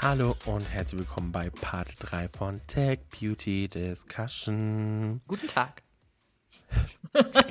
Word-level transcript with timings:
Hallo 0.00 0.34
und 0.46 0.68
herzlich 0.70 1.00
willkommen 1.00 1.32
bei 1.32 1.50
Part 1.50 1.94
3 1.98 2.28
von 2.28 2.60
Tech 2.66 3.00
Beauty 3.18 3.68
Discussion. 3.68 5.20
Guten 5.26 5.48
Tag. 5.48 5.82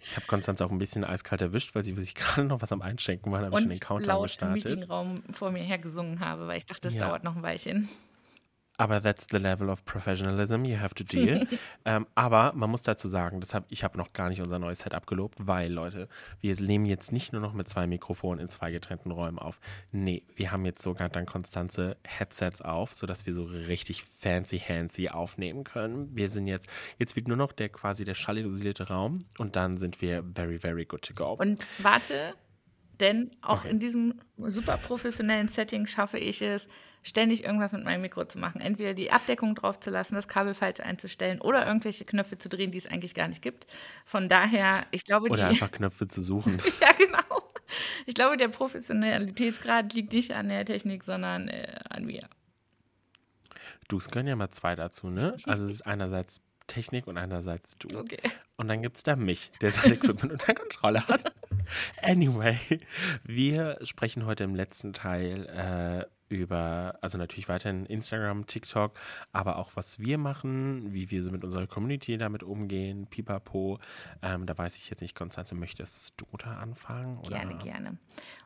Ich 0.00 0.16
habe 0.16 0.26
Konstanz 0.26 0.60
auch 0.62 0.70
ein 0.70 0.78
bisschen 0.78 1.04
eiskalt 1.04 1.42
erwischt, 1.42 1.74
weil 1.74 1.84
sie 1.84 1.92
sich 1.94 2.14
gerade 2.14 2.44
noch 2.44 2.62
was 2.62 2.72
am 2.72 2.80
Einschenken 2.80 3.30
war. 3.30 3.40
Habe 3.42 3.54
ich 3.56 3.60
schon 3.60 3.68
den 3.68 3.80
Countdown 3.80 4.08
laut 4.08 4.22
gestartet. 4.24 4.64
im 4.64 4.70
Meetingraum 4.74 5.22
vor 5.32 5.50
mir 5.50 5.62
hergesungen 5.62 6.20
habe, 6.20 6.46
weil 6.46 6.56
ich 6.56 6.66
dachte, 6.66 6.82
das 6.82 6.94
Ja. 6.94 7.08
dauert 7.08 7.24
noch 7.24 7.36
ein 7.36 7.42
Weilchen. 7.42 7.88
Aber 8.80 9.02
that's 9.02 9.26
the 9.28 9.38
level 9.38 9.70
of 9.70 9.84
professionalism 9.84 10.64
you 10.64 10.78
have 10.78 10.94
to 10.94 11.02
deal. 11.02 11.44
ähm, 11.84 12.06
aber 12.14 12.52
man 12.54 12.70
muss 12.70 12.82
dazu 12.82 13.08
sagen, 13.08 13.40
das 13.40 13.52
hab, 13.52 13.66
ich 13.70 13.82
habe 13.82 13.98
noch 13.98 14.12
gar 14.12 14.28
nicht 14.28 14.40
unser 14.40 14.60
neues 14.60 14.78
Setup 14.78 15.04
gelobt, 15.04 15.34
weil, 15.40 15.72
Leute, 15.72 16.08
wir 16.40 16.54
nehmen 16.60 16.86
jetzt 16.86 17.10
nicht 17.10 17.32
nur 17.32 17.42
noch 17.42 17.54
mit 17.54 17.68
zwei 17.68 17.88
Mikrofonen 17.88 18.40
in 18.40 18.48
zwei 18.48 18.70
getrennten 18.70 19.10
Räumen 19.10 19.40
auf. 19.40 19.58
Nee, 19.90 20.22
wir 20.36 20.52
haben 20.52 20.64
jetzt 20.64 20.80
sogar 20.80 21.08
dann 21.08 21.26
konstante 21.26 21.96
Headsets 22.04 22.62
auf, 22.62 22.94
sodass 22.94 23.26
wir 23.26 23.34
so 23.34 23.42
richtig 23.42 24.04
fancy 24.04 24.60
fancy 24.60 25.08
aufnehmen 25.08 25.64
können. 25.64 26.14
Wir 26.14 26.30
sind 26.30 26.46
jetzt, 26.46 26.68
jetzt 26.98 27.16
wird 27.16 27.26
nur 27.26 27.36
noch 27.36 27.50
der 27.50 27.70
quasi 27.70 28.04
der 28.04 28.14
schallisolierte 28.14 28.86
Raum 28.88 29.24
und 29.38 29.56
dann 29.56 29.76
sind 29.76 30.00
wir 30.00 30.22
very, 30.34 30.58
very 30.60 30.84
good 30.84 31.02
to 31.02 31.14
go. 31.14 31.32
Und 31.32 31.66
warte, 31.78 32.34
denn 33.00 33.32
auch 33.42 33.58
Okay. 33.60 33.70
in 33.70 33.80
diesem 33.80 34.14
super 34.36 34.76
professionellen 34.76 35.48
Setting 35.48 35.86
schaffe 35.86 36.18
ich 36.18 36.42
es, 36.42 36.68
ständig 37.02 37.44
irgendwas 37.44 37.72
mit 37.72 37.84
meinem 37.84 38.02
Mikro 38.02 38.24
zu 38.24 38.38
machen. 38.38 38.60
Entweder 38.60 38.94
die 38.94 39.10
Abdeckung 39.10 39.54
drauf 39.54 39.80
zu 39.80 39.90
lassen, 39.90 40.14
das 40.14 40.28
Kabel 40.28 40.54
falsch 40.54 40.80
einzustellen 40.80 41.40
oder 41.40 41.66
irgendwelche 41.66 42.04
Knöpfe 42.04 42.38
zu 42.38 42.48
drehen, 42.48 42.70
die 42.70 42.78
es 42.78 42.86
eigentlich 42.86 43.14
gar 43.14 43.28
nicht 43.28 43.42
gibt. 43.42 43.66
Von 44.04 44.28
daher, 44.28 44.86
ich 44.90 45.04
glaube, 45.04 45.28
Oder 45.28 45.44
die. 45.44 45.50
einfach 45.50 45.70
Knöpfe 45.70 46.06
zu 46.06 46.22
suchen. 46.22 46.60
ja, 46.80 46.92
genau. 46.92 47.42
Ich 48.06 48.14
glaube, 48.14 48.36
der 48.36 48.48
Professionalitätsgrad 48.48 49.92
liegt 49.94 50.12
nicht 50.12 50.32
an 50.32 50.48
der 50.48 50.64
Technik, 50.64 51.04
sondern 51.04 51.48
äh, 51.48 51.78
an 51.90 52.04
mir. 52.04 52.22
Du, 53.88 53.96
es 53.96 54.10
gehören 54.10 54.26
ja 54.26 54.36
mal 54.36 54.50
zwei 54.50 54.76
dazu, 54.76 55.08
ne? 55.08 55.36
Also 55.44 55.64
es 55.64 55.72
ist 55.72 55.86
einerseits 55.86 56.42
Technik 56.66 57.06
und 57.06 57.16
einerseits 57.16 57.78
du. 57.78 57.98
Okay. 57.98 58.20
Und 58.58 58.68
dann 58.68 58.82
gibt 58.82 58.96
es 58.96 59.02
da 59.02 59.16
mich, 59.16 59.50
der 59.60 59.70
sein 59.70 59.94
Equipment 59.94 60.32
unter 60.32 60.54
Kontrolle 60.54 61.06
hat. 61.08 61.32
Anyway, 62.02 62.56
wir 63.24 63.78
sprechen 63.82 64.24
heute 64.24 64.44
im 64.44 64.54
letzten 64.54 64.94
Teil 64.94 65.44
äh, 65.46 66.06
über, 66.28 66.98
also 67.00 67.18
natürlich 67.18 67.48
weiterhin 67.48 67.86
Instagram, 67.86 68.46
TikTok, 68.46 68.98
aber 69.32 69.56
auch 69.56 69.72
was 69.74 69.98
wir 69.98 70.18
machen, 70.18 70.92
wie 70.92 71.10
wir 71.10 71.22
so 71.22 71.30
mit 71.30 71.44
unserer 71.44 71.66
Community 71.66 72.18
damit 72.18 72.42
umgehen, 72.42 73.06
pipapo. 73.06 73.78
Ähm, 74.22 74.46
da 74.46 74.56
weiß 74.56 74.76
ich 74.76 74.90
jetzt 74.90 75.00
nicht, 75.00 75.14
Konstanze, 75.14 75.54
möchtest 75.54 76.14
du 76.16 76.26
da 76.38 76.56
anfangen? 76.56 77.18
Oder? 77.18 77.38
Gerne, 77.38 77.56
gerne. 77.56 77.98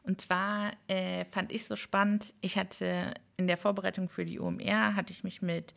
Und 0.02 0.20
zwar 0.20 0.72
äh, 0.88 1.24
fand 1.26 1.52
ich 1.52 1.64
so 1.64 1.76
spannend, 1.76 2.34
ich 2.40 2.58
hatte 2.58 3.14
in 3.36 3.46
der 3.46 3.56
Vorbereitung 3.56 4.08
für 4.08 4.24
die 4.24 4.40
OMR, 4.40 4.94
hatte 4.94 5.12
ich 5.12 5.24
mich 5.24 5.42
mit 5.42 5.74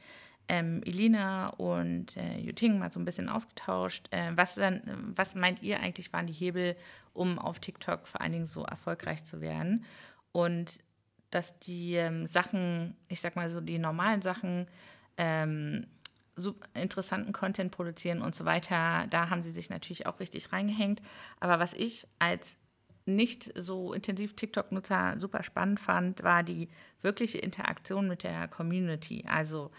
ähm, 0.47 0.81
Elina 0.85 1.49
und 1.49 2.17
äh, 2.17 2.37
Juting 2.37 2.77
mal 2.77 2.91
so 2.91 2.99
ein 2.99 3.05
bisschen 3.05 3.29
ausgetauscht. 3.29 4.07
Äh, 4.11 4.31
was, 4.35 4.55
dann, 4.55 4.81
was 5.15 5.35
meint 5.35 5.63
ihr 5.63 5.79
eigentlich 5.79 6.13
waren 6.13 6.27
die 6.27 6.33
Hebel, 6.33 6.75
um 7.13 7.39
auf 7.39 7.59
TikTok 7.59 8.07
vor 8.07 8.21
allen 8.21 8.33
Dingen 8.33 8.47
so 8.47 8.63
erfolgreich 8.63 9.23
zu 9.23 9.41
werden? 9.41 9.85
Und 10.31 10.79
dass 11.35 11.59
die 11.59 11.95
ähm, 11.95 12.25
Sachen, 12.27 12.95
ich 13.09 13.19
sag 13.19 13.35
mal 13.35 13.51
so 13.51 13.61
die 13.61 13.77
normalen 13.77 14.21
Sachen, 14.21 14.67
ähm, 15.17 15.87
interessanten 16.73 17.31
Content 17.31 17.71
produzieren 17.71 18.21
und 18.21 18.35
so 18.35 18.43
weiter, 18.43 19.05
da 19.09 19.29
haben 19.29 19.41
sie 19.41 19.51
sich 19.51 19.69
natürlich 19.69 20.05
auch 20.05 20.19
richtig 20.19 20.51
reingehängt. 20.51 21.01
Aber 21.39 21.59
was 21.59 21.73
ich 21.73 22.07
als 22.19 22.57
nicht 23.05 23.53
so 23.55 23.93
intensiv 23.93 24.35
TikTok-Nutzer 24.35 25.15
super 25.19 25.43
spannend 25.43 25.79
fand, 25.79 26.23
war 26.23 26.43
die 26.43 26.69
wirkliche 27.01 27.37
Interaktion 27.37 28.07
mit 28.07 28.23
der 28.23 28.47
Community. 28.47 29.23
Also 29.27 29.71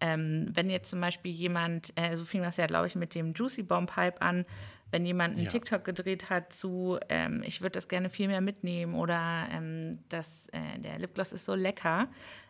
ähm, 0.00 0.48
wenn 0.52 0.68
jetzt 0.68 0.90
zum 0.90 1.00
Beispiel 1.00 1.32
jemand, 1.32 1.92
äh, 1.94 2.16
so 2.16 2.24
fing 2.24 2.42
das 2.42 2.56
ja, 2.56 2.66
glaube 2.66 2.88
ich, 2.88 2.96
mit 2.96 3.14
dem 3.14 3.34
Juicy 3.34 3.62
Bomb 3.62 3.94
Hype 3.94 4.20
an, 4.20 4.44
wenn 4.92 5.04
jemand 5.04 5.34
einen 5.34 5.44
Ja. 5.46 5.50
TikTok 5.50 5.84
gedreht 5.84 6.30
hat 6.30 6.52
zu, 6.52 6.98
ähm, 7.08 7.42
ich 7.44 7.60
würde 7.62 7.72
das 7.72 7.88
gerne 7.88 8.08
viel 8.08 8.28
mehr 8.28 8.40
mitnehmen 8.40 8.94
oder 8.94 9.48
ähm, 9.50 9.98
das, 10.08 10.48
äh, 10.52 10.78
der 10.78 10.98
Lipgloss 11.00 11.32
ist 11.32 11.44
so 11.44 11.54
lecker, 11.56 12.08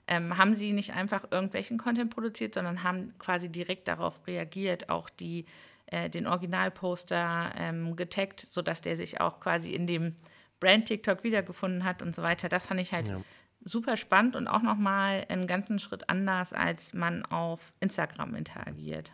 ähm, 0.09 0.37
haben 0.37 0.55
sie 0.55 0.73
nicht 0.73 0.93
einfach 0.93 1.25
irgendwelchen 1.31 1.79
Content 1.79 2.15
produziert, 2.15 2.55
sondern 2.55 2.83
haben 2.83 3.15
quasi 3.19 3.49
direkt 3.49 3.89
darauf 3.89 4.27
reagiert, 4.27 4.91
auch 4.91 5.09
die, 5.09 5.47
äh, 5.87 6.11
den 6.11 6.27
Originalposter 6.27 7.53
ähm, 7.57 7.97
getaggt, 7.97 8.41
sodass 8.51 8.81
der 8.81 8.97
sich 8.97 9.21
auch 9.21 9.41
quasi 9.41 9.73
in 9.73 9.87
dem 9.87 10.15
Brand 10.61 10.87
TikTok 10.87 11.25
wiedergefunden 11.25 11.85
hat 11.85 12.03
und 12.03 12.15
so 12.15 12.23
weiter. 12.23 12.49
Das 12.49 12.67
fand 12.67 12.81
ich 12.81 12.93
halt 12.93 13.09
Ja. 13.09 13.21
super 13.65 13.97
spannend 13.97 14.35
und 14.37 14.49
auch 14.49 14.63
nochmal 14.63 15.25
einen 15.29 15.47
ganzen 15.47 15.79
Schritt 15.79 16.09
anders, 16.09 16.53
als 16.53 16.93
man 16.95 17.25
auf 17.25 17.73
Instagram 17.81 18.35
interagiert. 18.35 19.13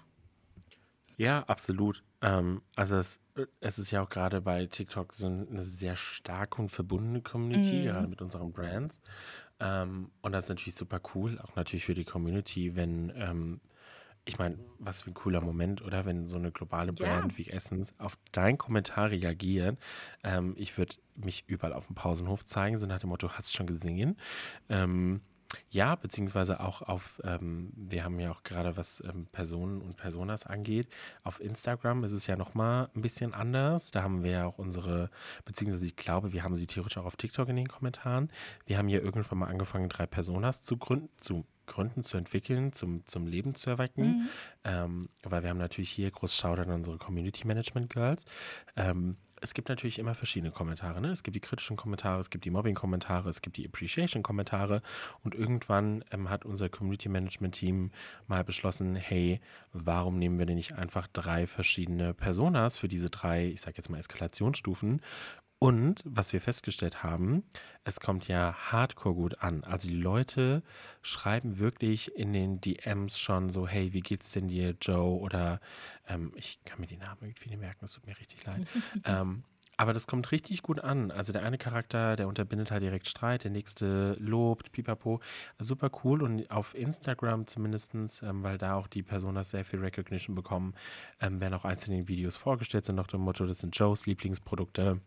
Ja, 1.19 1.41
absolut. 1.49 2.05
Ähm, 2.23 2.63
also 2.77 2.97
es, 2.97 3.21
es 3.61 3.79
ist 3.81 3.91
ja 3.91 4.03
auch 4.03 4.09
gerade 4.09 4.41
bei 4.41 4.67
TikTok 4.67 5.13
so 5.13 5.27
eine 5.27 5.63
sehr 5.63 5.97
starke 5.97 6.63
und 6.63 6.69
verbundene 6.69 7.23
Community, 7.23 7.83
gerade 7.83 8.07
mit 8.07 8.23
unseren 8.23 8.53
Brands. 8.53 9.01
Ähm, 9.61 10.13
und 10.23 10.33
das 10.33 10.45
ist 10.45 10.51
natürlich 10.51 10.77
super 10.77 11.01
cool, 11.15 11.41
auch 11.41 11.57
natürlich 11.57 11.87
für 11.87 11.95
die 11.95 12.05
Community, 12.05 12.77
wenn, 12.77 13.13
ähm, 13.17 13.61
ich 14.25 14.39
meine, 14.39 14.59
was 14.79 15.03
für 15.03 15.11
ein 15.11 15.15
cooler 15.15 15.41
Moment, 15.41 15.83
oder? 15.83 16.07
Wenn 16.07 16.27
so 16.27 16.37
eine 16.37 16.53
globale 16.53 16.93
Ja. 16.99 17.07
Brand 17.09 17.39
wie 17.39 17.49
Essence 17.49 17.95
auf 17.99 18.19
deinen 18.33 18.59
Kommentar 18.59 19.11
reagiert. 19.11 19.79
Ähm, 20.25 20.55
ich 20.59 20.79
würde 20.79 20.97
mich 21.17 21.45
überall 21.49 21.75
auf 21.75 21.87
dem 21.87 21.97
Pausenhof 21.97 22.47
zeigen, 22.47 22.79
so 22.79 22.87
nach 22.87 23.01
dem 23.01 23.11
Motto, 23.11 23.31
hast 23.33 23.53
du 23.53 23.57
schon 23.59 23.67
gesehen? 23.67 24.17
Ja, 25.71 25.95
beziehungsweise 25.95 26.61
auch 26.61 26.83
auf, 26.83 27.21
ähm, 27.25 27.73
wir 27.77 28.05
haben 28.05 28.19
ja 28.21 28.31
auch 28.31 28.43
gerade 28.43 28.77
was 28.77 29.03
ähm, 29.05 29.27
Personen 29.33 29.81
und 29.81 29.97
Personas 29.97 30.47
angeht, 30.47 30.89
auf 31.23 31.41
Instagram 31.41 32.05
ist 32.05 32.13
es 32.13 32.27
ja 32.27 32.37
nochmal 32.37 32.89
ein 32.95 33.03
bisschen 33.03 33.35
anders. 33.35 33.91
Da 33.91 34.03
haben 34.03 34.23
wir 34.23 34.31
ja 34.31 34.47
auch 34.47 34.59
unsere, 34.59 35.11
beziehungsweise 35.45 35.87
ich 35.87 35.97
glaube, 35.97 36.33
wir 36.33 36.43
haben 36.43 36.55
sie 36.55 36.67
theoretisch 36.67 36.99
auch 36.99 37.07
auf 37.07 37.17
TikTok 37.17 37.49
in 37.49 37.57
den 37.57 37.69
Kommentaren. 37.69 38.31
Wir 38.67 38.79
haben 38.79 38.89
ja 38.89 39.01
irgendwann 39.01 39.39
mal 39.39 39.49
angefangen, 39.49 39.89
drei 39.89 40.07
Personas 40.07 40.63
zu 40.63 40.77
gründen, 40.77 41.11
zu 41.19 41.45
gründen, 41.67 42.03
zu 42.03 42.17
entwickeln, 42.17 42.73
zum, 42.73 43.07
zum 43.07 43.27
Leben 43.27 43.55
zu 43.55 43.71
erwecken. 43.71 44.29
Ähm, 44.65 45.09
weil 45.23 45.43
wir 45.43 45.51
haben 45.51 45.59
natürlich 45.59 45.91
hier 45.91 46.11
groß 46.11 46.35
Shoutout 46.35 46.63
an 46.63 46.71
unsere 46.71 46.99
Community 46.99 47.47
Management 47.47 47.91
Girls. 47.91 48.25
Ähm, 48.75 49.17
es 49.41 49.55
gibt 49.55 49.69
natürlich 49.69 49.99
immer 49.99 50.15
verschiedene 50.15 50.53
Kommentare. 50.53 51.01
Ne? 51.01 51.11
Es 51.11 51.23
gibt 51.23 51.35
die 51.35 51.41
kritischen 51.41 51.77
Kommentare, 51.77 52.21
es 52.21 52.31
gibt 52.31 52.45
die 52.45 52.51
Mobbing-Kommentare, 52.51 53.29
es 53.29 53.43
gibt 53.43 53.57
die 53.57 53.67
Appreciation-Kommentare. 53.67 54.83
Und 55.23 55.35
irgendwann 55.35 56.05
ähm, 56.11 56.31
hat 56.31 56.45
unser 56.45 56.69
Community 56.69 57.09
Management-Team 57.09 57.91
mal 58.27 58.45
beschlossen, 58.45 58.97
hey, 58.97 59.41
warum 59.73 60.19
nehmen 60.19 60.39
wir 60.39 60.47
denn 60.47 60.57
nicht 60.57 60.73
einfach 60.73 61.07
drei 61.09 61.47
verschiedene 61.47 62.15
Personas 62.15 62.77
für 62.77 62.89
diese 62.89 63.11
drei, 63.11 63.47
ich 63.47 63.61
sag 63.61 63.77
jetzt 63.77 63.91
mal, 63.91 63.99
Eskalationsstufen 63.99 65.01
und 65.59 66.03
was 66.05 66.33
wir 66.33 66.41
festgestellt 66.41 67.03
haben, 67.03 67.43
es 67.83 67.99
kommt 67.99 68.29
ja 68.29 68.55
hardcore 68.55 69.15
gut 69.15 69.43
an. 69.43 69.65
Also 69.65 69.89
die 69.89 69.97
Leute 69.97 70.63
schreiben 71.03 71.59
wirklich 71.59 72.15
in 72.15 72.33
den 72.33 72.61
DMs 72.61 73.19
schon 73.19 73.51
so, 73.51 73.67
hey, 73.67 73.93
wie 73.93 74.01
geht's 74.01 74.31
denn 74.31 74.47
dir, 74.49 74.77
Joe? 74.81 75.19
Oder 75.19 75.61
ähm, 76.07 76.33
ich 76.37 76.61
kann 76.65 76.81
mir 76.81 76.87
die 76.87 76.97
Namen 76.97 77.19
irgendwie 77.23 77.49
nicht 77.49 77.59
merken, 77.59 77.79
das 77.81 77.95
tut 77.95 78.07
mir 78.07 78.19
richtig 78.19 78.45
leid. 78.45 78.67
ähm, 79.05 79.43
aber 79.77 79.93
das 79.93 80.07
kommt 80.07 80.31
richtig 80.33 80.63
gut 80.63 80.81
an. 80.81 81.11
Also 81.11 81.33
der 81.33 81.45
eine 81.45 81.59
Charakter, 81.59 82.15
der 82.15 82.29
unterbindet 82.29 82.71
halt 82.71 82.83
direkt 82.83 83.09
Streit, 83.09 83.45
der 83.45 83.51
nächste 83.51 84.15
lobt, 84.21 84.71
pipapo. 84.71 85.21
Super 85.59 85.91
cool 86.05 86.23
und 86.23 86.51
auf 86.51 86.75
Instagram 86.77 87.47
zumindestens, 87.47 88.23
ähm, 88.23 88.45
weil 88.45 88.59
da 88.59 88.75
auch 88.75 88.87
die 88.87 89.03
Personas 89.03 89.51
sehr 89.51 89.65
viel 89.65 89.81
Recognition 89.81 90.37
bekommen, 90.37 90.75
ähm, 91.21 91.41
werden 91.41 91.55
auch 91.55 91.65
einzelne 91.65 92.07
Videos 92.07 92.37
vorgestellt, 92.37 92.85
so 92.85 92.93
nach 92.93 93.09
dem 93.09 93.23
Motto, 93.23 93.47
das 93.47 93.59
sind 93.59 93.77
Joes 93.77 94.07
Lieblingsprodukte. 94.07 95.01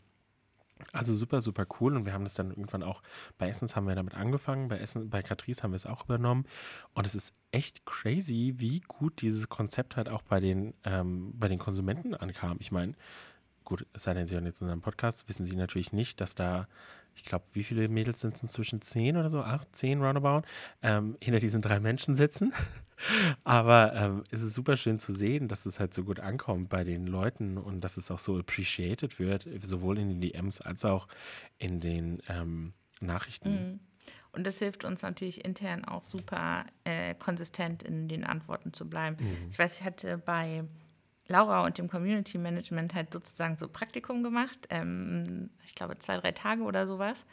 Also 0.93 1.13
super, 1.13 1.41
super 1.41 1.65
cool. 1.79 1.95
Und 1.95 2.05
wir 2.05 2.13
haben 2.13 2.23
das 2.23 2.33
dann 2.33 2.49
irgendwann 2.49 2.83
auch, 2.83 3.01
bei 3.37 3.47
Essence 3.47 3.75
haben 3.75 3.87
wir 3.87 3.95
damit 3.95 4.15
angefangen, 4.15 4.67
bei 4.67 4.77
Essen, 4.77 5.09
bei 5.09 5.21
Catrice 5.21 5.63
haben 5.63 5.71
wir 5.71 5.77
es 5.77 5.85
auch 5.85 6.05
übernommen. 6.05 6.45
Und 6.93 7.05
es 7.05 7.15
ist 7.15 7.33
echt 7.51 7.85
crazy, 7.85 8.55
wie 8.57 8.81
gut 8.81 9.21
dieses 9.21 9.49
Konzept 9.49 9.95
halt 9.95 10.09
auch 10.09 10.21
bei 10.21 10.39
den, 10.39 10.73
ähm, 10.83 11.33
bei 11.35 11.47
den 11.47 11.59
Konsumenten 11.59 12.13
ankam. 12.13 12.57
Ich 12.59 12.71
meine, 12.71 12.93
gut, 13.63 13.85
es 13.93 14.03
sei 14.03 14.13
denn, 14.13 14.27
Sie 14.27 14.35
hören 14.35 14.45
jetzt 14.45 14.61
unseren 14.61 14.81
Podcast, 14.81 15.27
wissen 15.29 15.45
Sie 15.45 15.55
natürlich 15.55 15.93
nicht, 15.93 16.21
dass 16.21 16.35
da, 16.35 16.67
ich 17.15 17.23
glaube, 17.23 17.45
wie 17.53 17.63
viele 17.63 17.87
Mädels 17.87 18.21
sind 18.21 18.35
es 18.35 18.41
inzwischen? 18.41 18.81
Zehn 18.81 19.17
oder 19.17 19.29
so? 19.29 19.41
Acht, 19.41 19.75
zehn 19.75 20.01
roundabout, 20.01 20.47
ähm, 20.81 21.17
hinter 21.21 21.39
diesen 21.39 21.61
drei 21.61 21.79
Menschen 21.79 22.15
sitzen. 22.15 22.53
Aber 23.43 23.93
ähm, 23.95 24.23
es 24.31 24.41
ist 24.41 24.53
super 24.53 24.77
schön 24.77 24.99
zu 24.99 25.13
sehen, 25.13 25.47
dass 25.47 25.65
es 25.65 25.79
halt 25.79 25.93
so 25.93 26.03
gut 26.03 26.19
ankommt 26.19 26.69
bei 26.69 26.83
den 26.83 27.07
Leuten 27.07 27.57
und 27.57 27.81
dass 27.81 27.97
es 27.97 28.11
auch 28.11 28.19
so 28.19 28.37
appreciated 28.37 29.19
wird, 29.19 29.47
sowohl 29.61 29.97
in 29.97 30.09
den 30.09 30.21
DMs 30.21 30.61
als 30.61 30.85
auch 30.85 31.07
in 31.57 31.79
den 31.79 32.21
ähm, 32.29 32.73
Nachrichten. 32.99 33.79
Und 34.33 34.47
das 34.47 34.59
hilft 34.59 34.85
uns 34.85 35.01
natürlich 35.01 35.43
intern 35.43 35.83
auch 35.83 36.05
super 36.05 36.65
äh, 36.83 37.15
konsistent 37.15 37.83
in 37.83 38.07
den 38.07 38.23
Antworten 38.23 38.71
zu 38.71 38.87
bleiben. 38.87 39.17
Ich 39.49 39.59
weiß, 39.59 39.79
ich 39.79 39.83
hatte 39.83 40.17
bei 40.17 40.63
Laura 41.31 41.65
und 41.65 41.77
dem 41.77 41.89
Community 41.89 42.37
Management 42.37 42.93
halt 42.93 43.13
sozusagen 43.13 43.57
so 43.57 43.67
Praktikum 43.67 44.23
gemacht. 44.23 44.67
Ähm, 44.69 45.49
ich 45.65 45.75
glaube, 45.75 45.97
zwei, 45.99 46.17
drei 46.17 46.31
Tage 46.31 46.63
oder 46.63 46.85
sowas. 46.85 47.25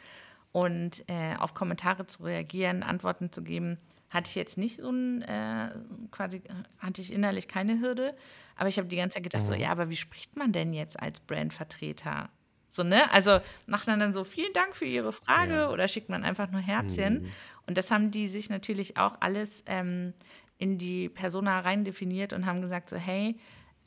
Und 0.52 1.04
äh, 1.08 1.36
auf 1.36 1.54
Kommentare 1.54 2.06
zu 2.06 2.22
reagieren, 2.22 2.82
Antworten 2.82 3.32
zu 3.32 3.42
geben, 3.42 3.78
hatte 4.10 4.28
ich 4.28 4.34
jetzt 4.34 4.56
nicht 4.56 4.80
so 4.80 4.90
ein, 4.90 5.22
äh, 5.22 5.70
quasi, 6.10 6.42
hatte 6.78 7.02
ich 7.02 7.12
innerlich 7.12 7.48
keine 7.48 7.80
Hürde. 7.80 8.16
Aber 8.56 8.68
ich 8.68 8.78
habe 8.78 8.88
die 8.88 8.96
ganze 8.96 9.14
Zeit 9.14 9.24
gedacht, 9.24 9.42
mhm. 9.42 9.48
so, 9.48 9.54
ja, 9.54 9.70
aber 9.70 9.90
wie 9.90 9.96
spricht 9.96 10.36
man 10.36 10.52
denn 10.52 10.72
jetzt 10.72 10.98
als 10.98 11.20
Brandvertreter? 11.20 12.30
So, 12.70 12.82
ne? 12.82 13.10
Also 13.12 13.40
macht 13.66 13.86
man 13.86 13.98
dann 13.98 14.12
so, 14.12 14.24
vielen 14.24 14.52
Dank 14.52 14.74
für 14.76 14.84
Ihre 14.84 15.12
Frage 15.12 15.54
ja. 15.54 15.70
oder 15.70 15.88
schickt 15.88 16.08
man 16.08 16.24
einfach 16.24 16.50
nur 16.50 16.60
Herzchen? 16.60 17.22
Mhm. 17.22 17.32
Und 17.66 17.76
das 17.76 17.90
haben 17.90 18.10
die 18.10 18.28
sich 18.28 18.48
natürlich 18.48 18.96
auch 18.96 19.16
alles 19.20 19.62
ähm, 19.66 20.14
in 20.58 20.78
die 20.78 21.08
Persona 21.08 21.60
rein 21.60 21.84
definiert 21.84 22.32
und 22.32 22.46
haben 22.46 22.62
gesagt, 22.62 22.88
so, 22.88 22.96
hey, 22.96 23.36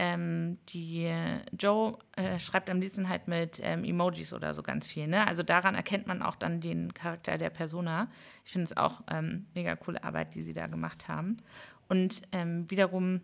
ähm, 0.02 0.58
die 0.70 1.14
Joe 1.60 2.00
äh, 2.16 2.40
schreibt 2.40 2.72
am 2.72 2.82
liebsten 2.82 3.08
halt 3.08 3.28
mit 3.28 3.62
ähm, 3.64 3.84
Emojis 3.84 4.34
oder 4.34 4.56
so 4.56 4.64
ganz 4.64 4.88
viel. 4.88 5.06
Ne? 5.06 5.28
Also 5.28 5.44
daran 5.44 5.76
erkennt 5.76 6.08
man 6.08 6.24
auch 6.24 6.36
dann 6.36 6.60
den 6.60 6.92
Charakter 6.96 7.38
der 7.38 7.52
Persona. 7.52 8.10
Ich 8.44 8.52
finde 8.52 8.66
es 8.66 8.76
auch 8.76 9.04
ähm, 9.12 9.46
mega 9.54 9.76
coole 9.76 10.04
Arbeit, 10.04 10.34
die 10.34 10.42
sie 10.42 10.54
da 10.54 10.66
gemacht 10.66 11.08
haben. 11.08 11.38
Und 11.88 12.24
ähm, 12.32 12.70
wiederum, 12.72 13.22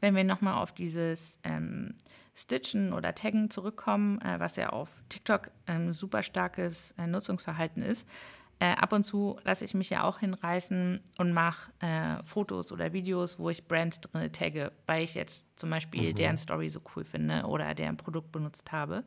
wenn 0.00 0.14
wir 0.14 0.24
nochmal 0.24 0.62
auf 0.62 0.72
dieses 0.72 1.38
ähm, 1.44 1.94
Stitchen 2.34 2.92
oder 2.92 3.14
Taggen 3.14 3.48
zurückkommen, 3.48 4.20
äh, 4.20 4.38
was 4.38 4.56
ja 4.56 4.68
auf 4.68 4.90
TikTok 5.08 5.50
ein 5.64 5.86
ähm, 5.86 5.92
super 5.94 6.22
starkes 6.22 6.92
äh, 6.98 7.06
Nutzungsverhalten 7.06 7.82
ist, 7.82 8.06
äh, 8.60 8.72
ab 8.72 8.92
und 8.92 9.04
zu 9.04 9.38
lasse 9.42 9.64
ich 9.64 9.72
mich 9.72 9.88
ja 9.88 10.04
auch 10.04 10.18
hinreißen 10.18 11.00
und 11.18 11.32
mache 11.32 11.72
äh, 11.80 12.22
Fotos 12.24 12.70
oder 12.72 12.92
Videos, 12.92 13.38
wo 13.38 13.48
ich 13.48 13.66
Brands 13.66 14.00
drin 14.00 14.30
tagge, 14.32 14.70
weil 14.86 15.02
ich 15.02 15.14
jetzt 15.14 15.58
zum 15.58 15.70
Beispiel 15.70 16.10
mhm. 16.10 16.14
deren 16.14 16.36
Story 16.36 16.68
so 16.68 16.80
cool 16.94 17.04
finde 17.04 17.44
oder 17.46 17.74
deren 17.74 17.96
Produkt 17.96 18.30
benutzt 18.32 18.70
habe. 18.70 19.02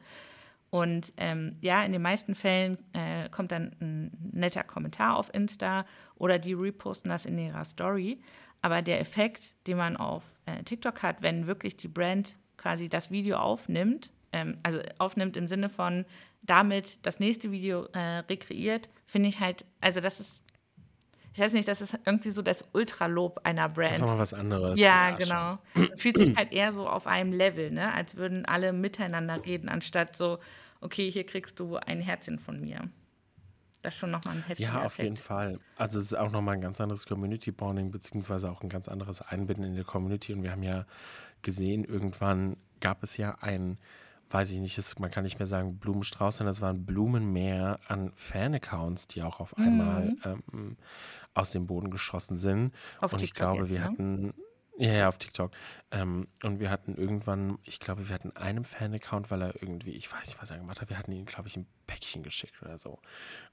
Und 0.72 1.14
ähm, 1.18 1.58
ja, 1.62 1.84
in 1.84 1.92
den 1.92 2.02
meisten 2.02 2.34
Fällen 2.34 2.80
äh, 2.94 3.30
kommt 3.30 3.52
dann 3.52 3.76
ein 3.80 4.32
netter 4.34 4.64
Kommentar 4.64 5.18
auf 5.18 5.32
Insta 5.32 5.86
oder 6.16 6.40
die 6.40 6.54
reposten 6.54 7.12
das 7.12 7.28
in 7.28 7.38
ihrer 7.38 7.64
Story. 7.64 8.24
Aber 8.64 8.82
der 8.82 9.00
Effekt, 9.00 9.68
den 9.68 9.78
man 9.78 9.98
auf 9.98 10.24
äh, 10.48 10.64
TikTok 10.64 11.04
hat, 11.04 11.22
wenn 11.22 11.46
wirklich 11.46 11.78
die 11.78 11.90
Brand 11.90 12.38
quasi 12.58 12.90
das 12.90 13.12
Video 13.12 13.38
aufnimmt, 13.38 14.10
ähm, 14.32 14.58
also 14.64 14.80
aufnimmt 14.98 15.38
im 15.38 15.48
Sinne 15.48 15.70
von 15.70 16.06
damit 16.44 17.06
das 17.06 17.20
nächste 17.20 17.52
Video 17.52 17.86
äh, 17.94 18.20
rekreiert, 18.20 18.90
finde 19.08 19.30
ich 19.30 19.40
halt, 19.40 19.66
also 19.82 20.02
das 20.02 20.20
ist, 20.20 20.42
ich 21.34 21.40
weiß 21.40 21.54
nicht, 21.54 21.68
das 21.68 21.82
ist 21.82 21.98
irgendwie 22.06 22.30
so 22.30 22.42
das 22.42 22.66
Ultralob 22.74 23.40
einer 23.44 23.68
Brand. 23.70 23.92
Das 23.92 23.98
ist 23.98 24.02
nochmal 24.02 24.20
was 24.20 24.34
anderes. 24.34 24.80
Ja, 24.80 25.10
ja 25.10 25.16
genau. 25.16 25.88
Fühlt 25.98 26.18
sich 26.18 26.36
halt 26.36 26.52
eher 26.52 26.72
so 26.74 26.88
auf 26.88 27.08
einem 27.08 27.32
Level, 27.32 27.72
ne? 27.72 27.92
als 27.94 28.18
würden 28.18 28.46
alle 28.46 28.72
miteinander 28.74 29.44
reden, 29.44 29.70
anstatt 29.70 30.16
so, 30.16 30.38
okay, 30.82 31.10
hier 31.10 31.26
kriegst 31.26 31.60
du 31.60 31.78
ein 31.78 32.02
Herzchen 32.02 32.38
von 32.38 32.60
mir. 32.60 32.90
Das 33.82 33.96
ist 33.96 34.00
schon 34.00 34.12
nochmal 34.12 34.36
ein 34.36 34.44
heftiger 34.44 34.70
Ja, 34.70 34.80
auf 34.80 34.94
Effekt. 34.94 35.04
jeden 35.04 35.18
Fall. 35.18 35.60
Also 35.76 36.00
es 36.00 36.06
ist 36.06 36.14
auch 36.14 36.32
nochmal 36.32 36.56
ein 36.56 36.62
ganz 36.62 36.80
anderes 36.80 37.06
Community 37.06 37.52
Bonding, 37.52 37.92
beziehungsweise 37.92 38.50
auch 38.50 38.62
ein 38.62 38.70
ganz 38.70 38.88
anderes 38.88 39.22
Einbinden 39.22 39.66
in 39.66 39.76
der 39.76 39.84
Community. 39.84 40.34
Und 40.34 40.44
wir 40.44 40.52
haben 40.52 40.64
ja 40.64 40.86
gesehen, 41.42 41.84
irgendwann 41.84 42.56
gab 42.80 43.04
es 43.04 43.18
ja 43.18 43.38
ein 43.42 43.78
weiß 44.34 44.52
ich 44.52 44.60
nicht, 44.60 44.78
ist, 44.78 45.00
man 45.00 45.12
kann 45.12 45.24
nicht 45.24 45.38
mehr 45.38 45.48
sagen 45.48 45.78
Blumenstrauß, 45.78 46.38
sondern 46.38 46.52
es 46.52 46.62
waren 46.62 46.86
Blumenmeer 46.86 47.80
an 47.88 48.12
Fan-Accounts, 48.16 49.08
die 49.08 49.22
auch 49.22 49.40
auf 49.40 49.56
einmal 49.58 50.06
mhm. 50.06 50.44
ähm, 50.52 50.78
aus 51.36 51.52
dem 51.52 51.68
Boden 51.68 51.92
geschossen 51.92 52.38
sind. 52.38 52.74
Auf 53.00 53.14
und 53.14 53.20
TikTok 53.20 53.24
ich 53.24 53.34
glaube, 53.34 53.70
wir 53.70 53.80
ne? 53.80 53.86
hatten 53.86 54.34
ja, 54.78 54.94
ja, 54.94 55.10
auf 55.10 55.18
TikTok. 55.20 55.52
Ähm, 55.92 56.28
und 56.42 56.60
wir 56.60 56.72
hatten 56.72 56.96
irgendwann, 56.96 57.60
ich 57.64 57.80
glaube, 57.80 58.08
wir 58.08 58.16
hatten 58.16 58.36
einen 58.36 58.64
Fan-Account, 58.64 59.30
weil 59.30 59.44
er 59.44 59.62
irgendwie, 59.62 59.92
ich 59.92 60.12
weiß 60.12 60.28
nicht, 60.28 60.42
was 60.42 60.50
er 60.50 60.58
gemacht 60.58 60.82
hat, 60.82 60.90
wir 60.90 60.98
hatten 60.98 61.12
ihn, 61.12 61.26
glaube 61.26 61.48
ich, 61.48 61.56
ein 61.56 61.68
Päckchen 61.86 62.24
geschickt 62.24 62.60
oder 62.64 62.80
so. 62.80 63.00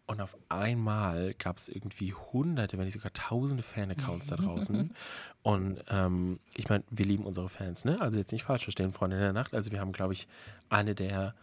Und 0.06 0.22
auf 0.22 0.36
einmal 0.48 1.34
gab 1.34 1.58
es 1.58 1.68
irgendwie 1.68 2.14
hunderte, 2.14 2.78
wenn 2.78 2.86
nicht 2.86 2.94
sogar 2.94 3.12
tausende 3.12 3.62
Fan-Accounts 3.62 4.28
da 4.28 4.36
draußen. 4.36 4.94
Und 5.42 5.82
ähm, 5.88 6.40
ich 6.54 6.68
meine, 6.70 6.84
wir 6.90 7.04
lieben 7.04 7.26
unsere 7.26 7.50
Fans, 7.50 7.84
ne? 7.84 8.00
Also 8.00 8.18
jetzt 8.18 8.32
nicht 8.32 8.44
falsch 8.44 8.64
verstehen, 8.64 8.92
Freunde 8.92 9.16
in 9.16 9.22
der 9.22 9.32
Nacht. 9.34 9.54
Also 9.54 9.70
wir 9.72 9.80
haben, 9.80 9.92
glaube 9.92 10.14
ich, 10.14 10.26
eine 10.70 10.94
der 10.94 11.34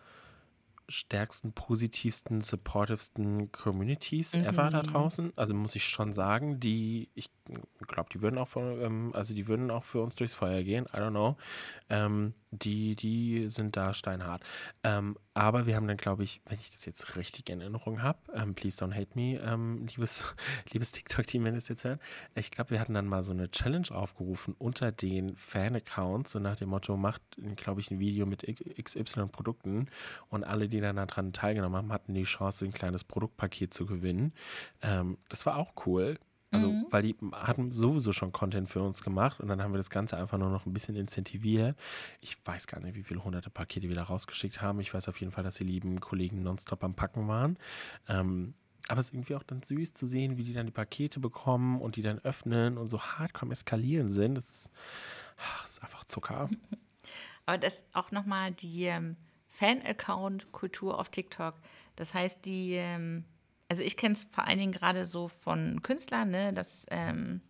stärksten, 0.89 1.53
positivsten, 1.53 2.41
supportivsten 2.41 3.51
Communities 3.51 4.33
mhm. 4.33 4.45
ever 4.45 4.69
da 4.69 4.81
draußen. 4.81 5.33
Also 5.35 5.53
muss 5.53 5.75
ich 5.75 5.85
schon 5.85 6.13
sagen, 6.13 6.59
die, 6.59 7.09
ich 7.13 7.29
glaube, 7.87 8.09
die 8.13 8.21
würden 8.21 8.37
auch 8.37 8.47
von, 8.47 8.81
ähm, 8.81 9.11
also 9.13 9.33
die 9.33 9.47
würden 9.47 9.69
auch 9.71 9.83
für 9.83 10.01
uns 10.01 10.15
durchs 10.15 10.33
Feuer 10.33 10.63
gehen, 10.63 10.85
I 10.93 10.97
don't 10.97 11.11
know. 11.11 11.37
Ähm, 11.89 12.33
die, 12.51 12.95
die 12.95 13.49
sind 13.49 13.75
da 13.75 13.93
steinhart. 13.93 14.41
Ähm, 14.83 15.17
aber 15.37 15.67
wir 15.67 15.75
haben 15.75 15.87
dann, 15.87 15.97
glaube 15.97 16.23
ich, 16.23 16.41
wenn 16.47 16.57
ich 16.57 16.71
das 16.71 16.83
jetzt 16.85 17.15
richtig 17.15 17.47
in 17.49 17.61
Erinnerung 17.61 18.01
habe, 18.01 18.17
ähm, 18.33 18.55
please 18.55 18.83
don't 18.83 18.95
hate 18.95 19.11
me, 19.13 19.39
ähm, 19.39 19.85
liebes, 19.95 20.33
liebes 20.71 20.91
TikTok-Team, 20.93 21.43
wenn 21.45 21.53
es 21.53 21.67
jetzt 21.67 21.83
hört. 21.83 22.01
Ich 22.33 22.49
glaube, 22.49 22.71
wir 22.71 22.79
hatten 22.79 22.95
dann 22.95 23.05
mal 23.05 23.23
so 23.23 23.33
eine 23.33 23.51
Challenge 23.51 23.87
aufgerufen 23.91 24.55
unter 24.57 24.91
den 24.91 25.35
Fan-Accounts, 25.35 26.31
so 26.31 26.39
nach 26.39 26.55
dem 26.55 26.69
Motto, 26.69 26.97
macht, 26.97 27.21
glaube 27.55 27.81
ich, 27.81 27.91
ein 27.91 27.99
Video 27.99 28.25
mit 28.25 28.47
XY-Produkten 28.81 29.91
und 30.29 30.43
alle, 30.43 30.69
die 30.69 30.81
dann 30.81 30.95
daran 30.95 31.33
teilgenommen 31.33 31.77
haben, 31.77 31.93
hatten 31.93 32.15
die 32.15 32.23
Chance, 32.23 32.65
ein 32.65 32.73
kleines 32.73 33.03
Produktpaket 33.03 33.75
zu 33.75 33.85
gewinnen. 33.85 34.33
Ähm, 34.81 35.19
das 35.29 35.45
war 35.45 35.57
auch 35.57 35.73
cool. 35.85 36.17
Also, 36.49 36.71
mhm. 36.71 36.85
weil 36.89 37.03
die 37.03 37.15
hatten 37.33 37.71
sowieso 37.71 38.13
schon 38.13 38.31
Content 38.31 38.69
für 38.69 38.81
uns 38.81 39.03
gemacht 39.03 39.41
und 39.41 39.49
dann 39.49 39.61
haben 39.61 39.73
wir 39.73 39.77
das 39.77 39.89
Ganze 39.89 40.15
einfach 40.17 40.37
nur 40.37 40.49
noch 40.49 40.65
ein 40.65 40.71
bisschen 40.71 40.95
incentiviert. 40.95 41.77
Ich 42.21 42.37
weiß 42.45 42.67
gar 42.67 42.79
nicht, 42.79 42.95
wie 42.95 43.03
viele 43.03 43.23
hunderte 43.23 43.49
Pakete 43.49 43.89
wir 43.89 43.95
da 43.95 44.03
rausgeschickt 44.03 44.61
haben. 44.61 44.79
Ich 44.79 44.93
weiß 44.93 45.09
auf 45.09 45.19
jeden 45.19 45.33
Fall, 45.33 45.43
dass 45.43 45.55
die 45.55 45.65
lieben 45.65 45.99
Kollegen 45.99 46.43
nonstop 46.43 46.83
am 46.85 46.95
Packen 46.95 47.27
waren. 47.27 47.57
Ähm, 48.07 48.53
aber 48.87 49.01
es 49.01 49.07
ist 49.07 49.13
irgendwie 49.13 49.35
auch 49.35 49.43
dann 49.43 49.61
süß 49.61 49.93
zu 49.93 50.05
sehen, 50.05 50.37
wie 50.37 50.45
die 50.45 50.53
dann 50.53 50.65
die 50.65 50.71
Pakete 50.71 51.19
bekommen 51.19 51.81
und 51.81 51.97
die 51.97 52.01
dann 52.01 52.19
öffnen 52.19 52.77
und 52.77 52.87
so 52.87 53.01
hardcore 53.01 53.51
eskalieren 53.51 54.09
sind. 54.09 54.35
Das 54.35 54.49
ist, 54.49 54.71
ach, 55.37 55.63
das 55.63 55.71
ist 55.71 55.83
einfach 55.83 56.05
Zucker. 56.05 56.49
Aber 57.45 57.57
das 57.57 57.83
auch 57.91 58.11
nochmal 58.11 58.53
die 58.53 58.85
ähm, 58.85 59.17
Fan-Account-Kultur 59.49 60.97
auf 60.97 61.09
TikTok. 61.09 61.55
Das 61.97 62.13
heißt, 62.13 62.45
die 62.45 62.73
ähm 62.73 63.25
also 63.69 63.83
ich 63.83 63.97
kenne 63.97 64.13
es 64.13 64.25
vor 64.31 64.45
allen 64.45 64.59
Dingen 64.59 64.71
gerade 64.71 65.05
so 65.05 65.27
von 65.27 65.81
Künstlern, 65.81 66.31
ne, 66.31 66.53
das 66.53 66.85
ähm, 66.89 67.41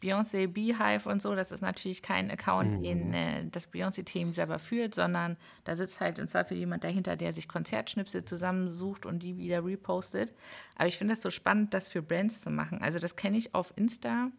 Beyoncé 0.00 0.46
Beehive 0.46 1.08
und 1.08 1.20
so, 1.20 1.34
das 1.34 1.50
ist 1.50 1.60
natürlich 1.60 2.02
kein 2.02 2.30
Account, 2.30 2.78
mhm. 2.78 2.82
den 2.82 3.14
äh, 3.14 3.44
das 3.50 3.72
Beyoncé-Team 3.72 4.32
selber 4.32 4.58
führt, 4.58 4.94
sondern 4.94 5.36
da 5.64 5.74
sitzt 5.74 6.00
halt 6.00 6.18
im 6.20 6.28
Zweifel 6.28 6.56
jemand 6.56 6.84
dahinter, 6.84 7.16
der 7.16 7.34
sich 7.34 7.48
Konzertschnipsel 7.48 8.24
zusammensucht 8.24 9.06
und 9.06 9.22
die 9.22 9.36
wieder 9.36 9.64
repostet. 9.64 10.32
Aber 10.76 10.86
ich 10.86 10.98
finde 10.98 11.14
es 11.14 11.22
so 11.22 11.30
spannend, 11.30 11.74
das 11.74 11.88
für 11.88 12.02
Brands 12.02 12.40
zu 12.40 12.50
machen. 12.50 12.80
Also 12.80 13.00
das 13.00 13.16
kenne 13.16 13.38
ich 13.38 13.54
auf 13.54 13.72
Insta, 13.76 14.30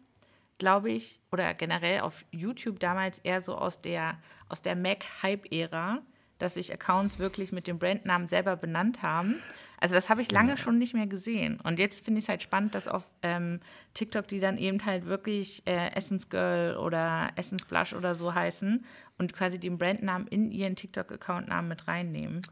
glaube 0.56 0.90
ich, 0.90 1.20
oder 1.30 1.52
generell 1.52 2.00
auf 2.00 2.24
YouTube 2.30 2.80
damals 2.80 3.18
eher 3.18 3.42
so 3.42 3.54
aus 3.54 3.82
der, 3.82 4.18
aus 4.48 4.62
der 4.62 4.76
Mac-Hype-Ära 4.76 6.00
dass 6.42 6.54
sich 6.54 6.72
Accounts 6.72 7.18
wirklich 7.18 7.52
mit 7.52 7.66
dem 7.66 7.78
Brandnamen 7.78 8.28
selber 8.28 8.56
benannt 8.56 9.02
haben. 9.02 9.36
Also 9.78 9.94
das 9.94 10.10
habe 10.10 10.20
ich 10.20 10.30
lange 10.30 10.56
schon 10.56 10.78
nicht 10.78 10.92
mehr 10.92 11.06
gesehen. 11.06 11.58
Und 11.60 11.78
jetzt 11.78 12.04
finde 12.04 12.18
ich 12.18 12.26
es 12.26 12.28
halt 12.28 12.42
spannend, 12.42 12.74
dass 12.74 12.86
auf 12.86 13.04
ähm, 13.22 13.60
TikTok 13.94 14.28
die 14.28 14.40
dann 14.40 14.58
eben 14.58 14.84
halt 14.84 15.06
wirklich 15.06 15.62
äh, 15.66 15.90
Essence 15.94 16.28
Girl 16.28 16.76
oder 16.76 17.30
Essence 17.36 17.64
Blush 17.64 17.94
oder 17.94 18.14
so 18.14 18.34
heißen 18.34 18.84
und 19.18 19.32
quasi 19.32 19.58
den 19.58 19.78
Brandnamen 19.78 20.26
in 20.28 20.50
ihren 20.50 20.76
TikTok-Account-Namen 20.76 21.68
mit 21.68 21.88
reinnehmen. 21.88 22.42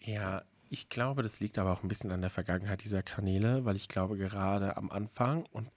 Ja, 0.00 0.42
ich 0.70 0.88
glaube, 0.88 1.22
das 1.22 1.40
liegt 1.40 1.58
aber 1.58 1.72
auch 1.72 1.82
ein 1.82 1.88
bisschen 1.88 2.12
an 2.12 2.20
der 2.20 2.30
Vergangenheit 2.30 2.82
dieser 2.82 3.02
Kanäle, 3.02 3.64
weil 3.64 3.76
ich 3.76 3.88
glaube, 3.88 4.16
gerade 4.16 4.76
am 4.76 4.90
Anfang, 4.90 5.44
und 5.52 5.70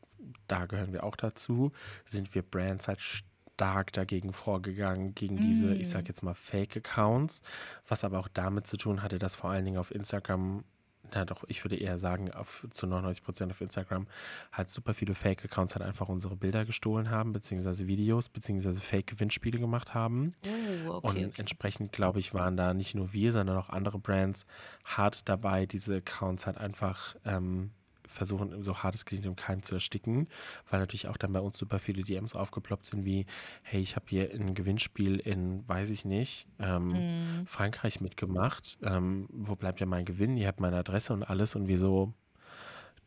da 0.47 0.65
gehören 0.65 0.93
wir 0.93 1.03
auch 1.03 1.15
dazu, 1.15 1.71
sind 2.05 2.33
wir 2.35 2.41
Brands 2.41 2.87
halt 2.87 3.01
stark 3.61 3.93
dagegen 3.93 4.33
vorgegangen, 4.33 5.13
gegen 5.13 5.37
diese, 5.37 5.75
ich 5.75 5.87
sag 5.87 6.05
mm. 6.05 6.07
jetzt 6.07 6.23
mal, 6.23 6.33
Fake-Accounts, 6.33 7.43
was 7.87 8.03
aber 8.03 8.17
auch 8.17 8.27
damit 8.27 8.65
zu 8.65 8.75
tun 8.75 9.03
hatte, 9.03 9.19
dass 9.19 9.35
vor 9.35 9.51
allen 9.51 9.65
Dingen 9.65 9.77
auf 9.77 9.93
Instagram 9.93 10.63
na 11.13 11.25
doch, 11.25 11.43
ich 11.47 11.63
würde 11.65 11.75
eher 11.75 11.97
sagen, 11.97 12.31
auf, 12.31 12.65
zu 12.71 12.87
99 12.87 13.23
Prozent 13.23 13.51
auf 13.51 13.59
Instagram 13.59 14.07
halt 14.53 14.69
super 14.69 14.93
viele 14.93 15.13
Fake-Accounts 15.13 15.75
halt 15.75 15.85
einfach 15.85 16.07
unsere 16.07 16.37
Bilder 16.37 16.63
gestohlen 16.63 17.09
haben, 17.09 17.33
beziehungsweise 17.33 17.85
Videos, 17.85 18.29
beziehungsweise 18.29 18.79
Fake-Gewinnspiele 18.79 19.59
gemacht 19.59 19.93
haben. 19.93 20.33
Oh, 20.87 20.93
okay, 20.93 21.07
und 21.07 21.17
okay. 21.17 21.31
entsprechend, 21.35 21.91
glaube 21.91 22.19
ich, 22.19 22.33
waren 22.33 22.55
da 22.55 22.73
nicht 22.73 22.95
nur 22.95 23.11
wir, 23.11 23.33
sondern 23.33 23.57
auch 23.57 23.69
andere 23.69 23.99
Brands 23.99 24.45
hart 24.85 25.27
dabei, 25.27 25.65
diese 25.65 25.97
Accounts 25.97 26.45
halt 26.45 26.57
einfach 26.57 27.15
ähm, 27.25 27.71
versuchen, 28.07 28.63
so 28.63 28.77
hart 28.77 28.95
es 28.95 29.05
klingt, 29.05 29.25
im 29.25 29.35
Keim 29.35 29.61
zu 29.63 29.75
ersticken, 29.75 30.27
weil 30.69 30.79
natürlich 30.79 31.07
auch 31.07 31.17
dann 31.17 31.33
bei 31.33 31.39
uns 31.39 31.57
super 31.57 31.79
viele 31.79 32.03
DMs 32.03 32.35
aufgeploppt 32.35 32.85
sind, 32.85 33.05
wie, 33.05 33.25
hey, 33.63 33.81
ich 33.81 33.95
habe 33.95 34.05
hier 34.09 34.31
ein 34.31 34.53
Gewinnspiel 34.53 35.17
in, 35.17 35.67
weiß 35.67 35.89
ich 35.89 36.05
nicht, 36.05 36.47
ähm, 36.59 37.41
mm. 37.41 37.45
Frankreich 37.47 38.01
mitgemacht. 38.01 38.77
Ähm, 38.83 39.27
wo 39.31 39.55
bleibt 39.55 39.79
ja 39.79 39.85
mein 39.85 40.05
Gewinn? 40.05 40.37
Ihr 40.37 40.47
habt 40.47 40.59
meine 40.59 40.77
Adresse 40.77 41.13
und 41.13 41.23
alles 41.23 41.55
und 41.55 41.67
wieso 41.67 42.13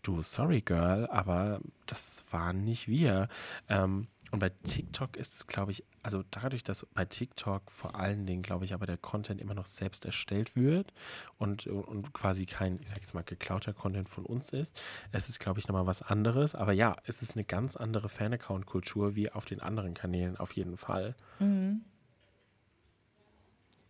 du, 0.02 0.22
sorry 0.22 0.60
Girl, 0.60 1.06
aber 1.06 1.60
das 1.86 2.24
waren 2.30 2.64
nicht 2.64 2.88
wir. 2.88 3.28
Ähm, 3.68 4.06
und 4.30 4.40
bei 4.40 4.48
TikTok 4.48 5.16
ist 5.16 5.34
es, 5.34 5.46
glaube 5.46 5.72
ich, 5.72 5.84
also 6.02 6.24
dadurch, 6.30 6.64
dass 6.64 6.86
bei 6.86 7.04
TikTok 7.04 7.70
vor 7.70 7.94
allen 7.94 8.26
Dingen, 8.26 8.42
glaube 8.42 8.64
ich, 8.64 8.74
aber 8.74 8.86
der 8.86 8.96
Content 8.96 9.40
immer 9.40 9.54
noch 9.54 9.66
selbst 9.66 10.04
erstellt 10.04 10.56
wird 10.56 10.92
und, 11.38 11.66
und 11.66 12.12
quasi 12.12 12.46
kein, 12.46 12.80
ich 12.80 12.88
sage 12.88 13.02
jetzt 13.02 13.14
mal, 13.14 13.22
geklauter 13.22 13.72
Content 13.72 14.08
von 14.08 14.26
uns 14.26 14.50
ist, 14.50 14.80
es 15.12 15.28
ist, 15.28 15.38
glaube 15.38 15.60
ich, 15.60 15.68
nochmal 15.68 15.86
was 15.86 16.02
anderes. 16.02 16.54
Aber 16.54 16.72
ja, 16.72 16.96
es 17.04 17.22
ist 17.22 17.36
eine 17.36 17.44
ganz 17.44 17.76
andere 17.76 18.08
Fan-Account-Kultur 18.08 19.14
wie 19.14 19.30
auf 19.30 19.44
den 19.44 19.60
anderen 19.60 19.94
Kanälen, 19.94 20.36
auf 20.36 20.52
jeden 20.52 20.76
Fall. 20.76 21.14
Mhm. 21.38 21.84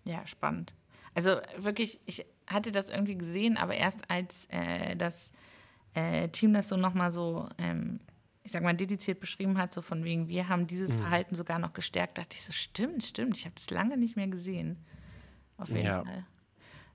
Ja, 0.04 0.26
spannend. 0.26 0.74
Also 1.14 1.36
wirklich, 1.56 2.00
ich 2.06 2.26
hatte 2.46 2.70
das 2.70 2.90
irgendwie 2.90 3.16
gesehen, 3.16 3.56
aber 3.56 3.74
erst 3.74 4.10
als 4.10 4.46
äh, 4.50 4.96
das 4.96 5.30
äh, 5.94 6.28
Team 6.28 6.52
das 6.52 6.68
so 6.68 6.76
nochmal 6.76 7.12
so, 7.12 7.48
ähm, 7.56 8.00
ich 8.44 8.52
sag 8.52 8.62
mal, 8.62 8.74
dediziert 8.74 9.20
beschrieben 9.20 9.58
hat, 9.58 9.72
so 9.72 9.82
von 9.82 10.04
wegen, 10.04 10.28
wir 10.28 10.48
haben 10.48 10.66
dieses 10.66 10.94
mhm. 10.94 11.00
Verhalten 11.00 11.34
sogar 11.34 11.58
noch 11.58 11.72
gestärkt, 11.72 12.18
dachte 12.18 12.36
ich 12.36 12.44
so, 12.44 12.52
stimmt, 12.52 13.02
stimmt, 13.02 13.36
ich 13.38 13.46
habe 13.46 13.54
das 13.54 13.70
lange 13.70 13.96
nicht 13.96 14.16
mehr 14.16 14.28
gesehen. 14.28 14.76
Auf 15.56 15.70
jeden 15.70 15.86
ja. 15.86 16.04
Fall. 16.04 16.26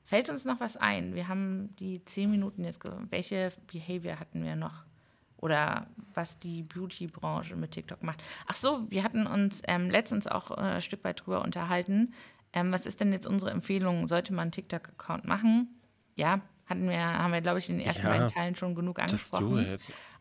Fällt 0.03 0.29
uns 0.29 0.45
noch 0.45 0.59
was 0.59 0.77
ein? 0.77 1.15
Wir 1.15 1.27
haben 1.27 1.75
die 1.77 2.03
zehn 2.05 2.31
Minuten 2.31 2.63
jetzt, 2.63 2.79
welche 3.09 3.51
Behavior 3.71 4.19
hatten 4.19 4.43
wir 4.43 4.55
noch? 4.55 4.85
Oder 5.37 5.87
was 6.13 6.37
die 6.39 6.63
Beauty-Branche 6.63 7.55
mit 7.55 7.71
TikTok 7.71 8.03
macht. 8.03 8.21
Ach 8.45 8.55
so, 8.55 8.85
wir 8.89 9.03
hatten 9.03 9.25
uns 9.25 9.61
ähm, 9.67 9.89
letztens 9.89 10.27
auch 10.27 10.51
äh, 10.51 10.61
ein 10.61 10.81
Stück 10.81 11.03
weit 11.03 11.25
drüber 11.25 11.43
unterhalten. 11.43 12.13
Ähm, 12.53 12.71
was 12.71 12.85
ist 12.85 12.99
denn 12.99 13.13
jetzt 13.13 13.25
unsere 13.25 13.51
Empfehlung? 13.51 14.07
Sollte 14.07 14.33
man 14.33 14.43
einen 14.43 14.51
TikTok-Account 14.51 15.25
machen? 15.25 15.69
Ja, 16.15 16.41
hatten 16.65 16.89
wir, 16.89 16.99
haben 16.99 17.31
wir, 17.31 17.41
glaube 17.41 17.59
ich, 17.59 17.69
in 17.69 17.77
den 17.77 17.87
ersten 17.87 18.03
ja, 18.03 18.09
beiden 18.09 18.27
Teilen 18.27 18.55
schon 18.55 18.75
genug 18.75 18.99
angesprochen. 18.99 19.77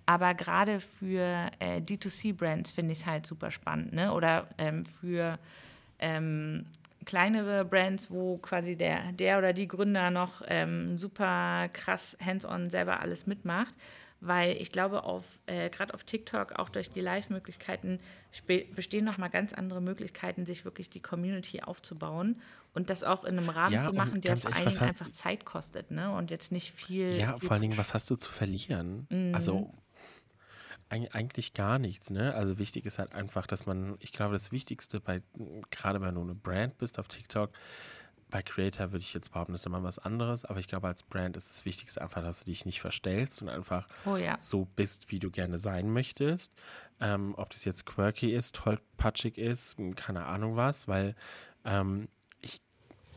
Aber 0.09 0.33
gerade 0.33 0.81
für 0.81 1.51
äh, 1.59 1.83
D2C-Brands 1.83 2.71
finde 2.71 2.93
ich 2.93 3.01
es 3.01 3.07
halt 3.07 3.27
super 3.27 3.51
spannend, 3.51 3.93
ne? 3.93 4.15
Oder 4.15 4.49
ähm, 4.57 4.87
für 4.87 5.39
ähm, 5.99 6.65
kleinere 7.05 7.67
Brands, 7.67 8.11
wo 8.11 8.39
quasi 8.39 8.75
der, 8.75 9.13
der 9.13 9.37
oder 9.37 9.53
die 9.53 9.69
Gründer 9.69 10.11
noch 10.11 10.41
ähm, 10.49 10.97
super 10.97 11.69
krass 11.75 12.17
hands-on 12.25 12.71
selber 12.71 13.01
alles 13.01 13.27
mitmacht 13.27 13.75
weil 14.21 14.57
ich 14.61 14.73
glaube, 14.73 15.05
auf, 15.05 15.25
äh, 15.47 15.71
gerade 15.71 15.95
auf 15.95 16.03
TikTok, 16.03 16.59
auch 16.59 16.71
durch 16.71 16.91
die 16.91 17.01
Live-Möglichkeiten, 17.01 18.01
bestehen 18.75 19.05
nochmal 19.05 19.31
ganz 19.31 19.53
andere 19.53 19.81
Möglichkeiten, 19.81 20.45
sich 20.45 20.65
wirklich 20.65 20.91
die 20.91 21.01
Community 21.01 21.63
aufzubauen 21.63 22.41
und 22.75 22.91
das 22.91 23.05
auch 23.05 23.25
in 23.25 23.39
einem 23.39 23.49
Rahmen 23.49 23.75
ja, 23.75 23.83
zu 23.83 23.93
machen, 23.93 24.21
der 24.21 24.37
vor 24.37 24.53
allen 24.53 24.69
Dingen 24.69 24.83
einfach 24.83 25.11
Zeit 25.13 25.45
kostet 25.45 25.93
ne? 25.93 26.13
und 26.13 26.33
jetzt 26.33 26.51
nicht 26.51 26.73
viel. 26.73 27.17
Ja, 27.17 27.39
vor 27.39 27.53
allen 27.53 27.63
Dingen, 27.63 27.79
was 27.79 27.95
hast 27.95 28.11
du 28.11 28.17
zu 28.17 28.31
verlieren? 28.31 29.07
Mhm. 29.09 29.37
Also 29.37 29.73
eigentlich 30.91 31.55
gar 31.55 31.79
nichts, 31.79 32.11
ne? 32.11 32.35
Also 32.35 32.59
wichtig 32.59 32.87
ist 32.87 32.99
halt 32.99 33.13
einfach, 33.15 33.47
dass 33.47 33.67
man, 33.67 33.97
ich 34.01 34.13
glaube, 34.13 34.33
das 34.33 34.53
Wichtigste 34.53 35.01
bei, 35.01 35.23
gerade 35.71 36.01
wenn 36.01 36.15
du 36.15 36.23
eine 36.23 36.35
Brand 36.35 36.79
bist 36.79 36.99
auf 36.99 37.09
TikTok, 37.09 37.51
bei 38.31 38.43
Creator 38.43 38.93
würde 38.93 39.03
ich 39.03 39.15
jetzt 39.15 39.33
behaupten, 39.33 39.53
das 39.53 39.63
ist 39.63 39.67
immer 39.67 39.83
was 39.83 39.99
anderes, 39.99 40.45
aber 40.45 40.61
ich 40.61 40.69
glaube, 40.69 40.87
als 40.87 41.03
Brand 41.03 41.37
ist 41.37 41.49
das 41.49 41.65
Wichtigste 41.65 42.03
einfach, 42.03 42.23
dass 42.23 42.41
du 42.41 42.47
dich 42.47 42.67
nicht 42.67 42.81
verstellst 42.81 43.41
und 43.43 43.49
einfach 43.49 43.87
oh, 44.05 44.17
ja. 44.17 44.37
so 44.37 44.67
bist, 44.67 45.11
wie 45.11 45.19
du 45.19 45.31
gerne 45.31 45.59
sein 45.59 45.91
möchtest. 45.91 46.53
Ähm, 47.01 47.35
ob 47.37 47.51
das 47.51 47.65
jetzt 47.65 47.87
quirky 47.87 48.35
ist, 48.35 48.57
tollpatschig 48.57 49.39
ist, 49.39 49.77
keine 49.97 50.27
Ahnung 50.27 50.57
was, 50.57 50.89
weil 50.89 51.15
ähm, 51.65 52.09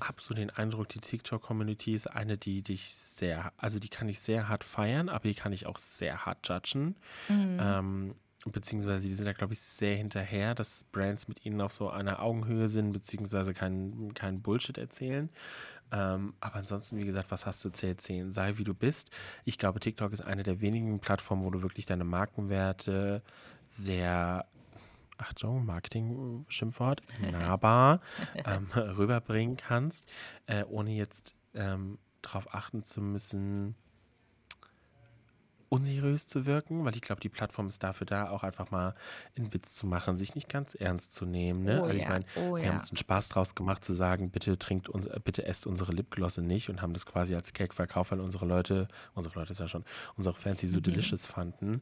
habe 0.02 0.22
so 0.22 0.34
den 0.34 0.50
Eindruck, 0.50 0.90
die 0.90 1.00
TikTok-Community 1.00 1.94
ist 1.94 2.08
eine, 2.08 2.38
die 2.38 2.62
dich 2.62 2.94
sehr, 2.94 3.54
also 3.58 3.80
die 3.80 3.90
kann 3.90 4.10
ich 4.10 4.20
sehr 4.20 4.48
hart 4.48 4.64
feiern, 4.64 5.10
aber 5.10 5.28
die 5.28 5.36
kann 5.36 5.54
ich 5.54 5.66
auch 5.66 5.78
sehr 5.78 6.26
hart 6.26 6.48
judgen. 6.48 6.96
Mhm. 7.30 7.58
Ähm, 7.60 8.16
beziehungsweise 8.46 9.08
die 9.08 9.14
sind 9.14 9.26
da, 9.26 9.34
glaube 9.34 9.54
ich, 9.54 9.60
sehr 9.60 9.96
hinterher, 9.96 10.56
dass 10.56 10.84
Brands 10.86 11.28
mit 11.28 11.46
ihnen 11.46 11.62
auf 11.62 11.72
so 11.72 11.90
einer 11.90 12.22
Augenhöhe 12.22 12.68
sind, 12.68 12.92
beziehungsweise 12.92 13.54
keinen 13.54 14.14
kein 14.14 14.42
Bullshit 14.42 14.78
erzählen. 14.78 15.30
Ähm, 15.92 16.34
aber 16.40 16.56
ansonsten, 16.56 16.98
wie 16.98 17.06
gesagt, 17.06 17.32
was 17.32 17.46
hast 17.46 17.64
du 17.66 17.70
zu 17.70 17.86
erzählen? 17.86 18.32
Sei 18.32 18.58
wie 18.58 18.64
du 18.64 18.74
bist. 18.74 19.10
Ich 19.46 19.58
glaube, 19.58 19.80
TikTok 19.80 20.12
ist 20.14 20.22
eine 20.22 20.44
der 20.44 20.62
wenigen 20.62 21.00
Plattformen, 21.00 21.44
wo 21.44 21.52
du 21.52 21.62
wirklich 21.62 21.86
deine 21.86 22.06
Markenwerte 22.06 23.22
sehr 23.66 24.46
Achtung, 25.18 25.66
Marketing-Schimpfwort, 25.66 27.02
nahbar 27.32 28.02
ähm, 28.36 28.68
rüberbringen 28.76 29.58
kannst, 29.58 30.08
äh, 30.48 30.64
ohne 30.66 30.92
jetzt 30.92 31.36
ähm, 31.54 31.98
darauf 32.22 32.54
achten 32.54 32.84
zu 32.84 33.02
müssen, 33.02 33.76
unseriös 35.72 36.28
zu 36.28 36.46
wirken, 36.46 36.84
weil 36.84 36.94
ich 36.96 37.02
glaube, 37.02 37.22
die 37.22 37.30
Plattform 37.30 37.70
ist 37.70 37.82
dafür 37.82 38.06
da, 38.06 38.30
auch 38.30 38.44
einfach 38.44 38.72
mal 38.72 38.94
einen 39.38 39.54
Witz 39.54 39.74
zu 39.74 39.88
machen, 39.88 40.18
sich 40.18 40.36
nicht 40.36 40.50
ganz 40.50 40.76
ernst 40.76 41.14
zu 41.14 41.26
nehmen. 41.26 41.64
Ne? 41.64 41.80
Oh, 41.80 41.86
also 41.86 41.98
ich 41.98 42.10
meine, 42.10 42.26
oh, 42.36 42.56
wir 42.56 42.64
ja. 42.64 42.70
haben 42.70 42.80
uns 42.80 42.92
einen 42.92 42.98
Spaß 42.98 43.30
draus 43.30 43.56
gemacht 43.56 43.82
zu 43.86 43.94
sagen, 43.94 44.32
bitte 44.32 44.60
trinkt 44.60 44.90
uns, 44.90 45.08
äh, 45.08 45.18
bitte 45.24 45.46
esst 45.46 45.66
unsere 45.66 45.94
Lipglosse 45.94 46.42
nicht 46.42 46.70
und 46.70 46.82
haben 46.82 46.92
das 46.92 47.06
quasi 47.06 47.36
als 47.36 47.54
Cake 47.54 47.74
verkauft, 47.74 48.12
weil 48.12 48.20
unsere 48.20 48.46
Leute, 48.46 48.90
unsere 49.14 49.40
Leute 49.40 49.52
ist 49.52 49.62
ja 49.62 49.70
schon, 49.70 49.86
unsere 50.18 50.36
Fans 50.36 50.60
die 50.60 50.68
so 50.68 50.80
mhm. 50.80 50.84
delicious 50.84 51.26
fanden. 51.26 51.82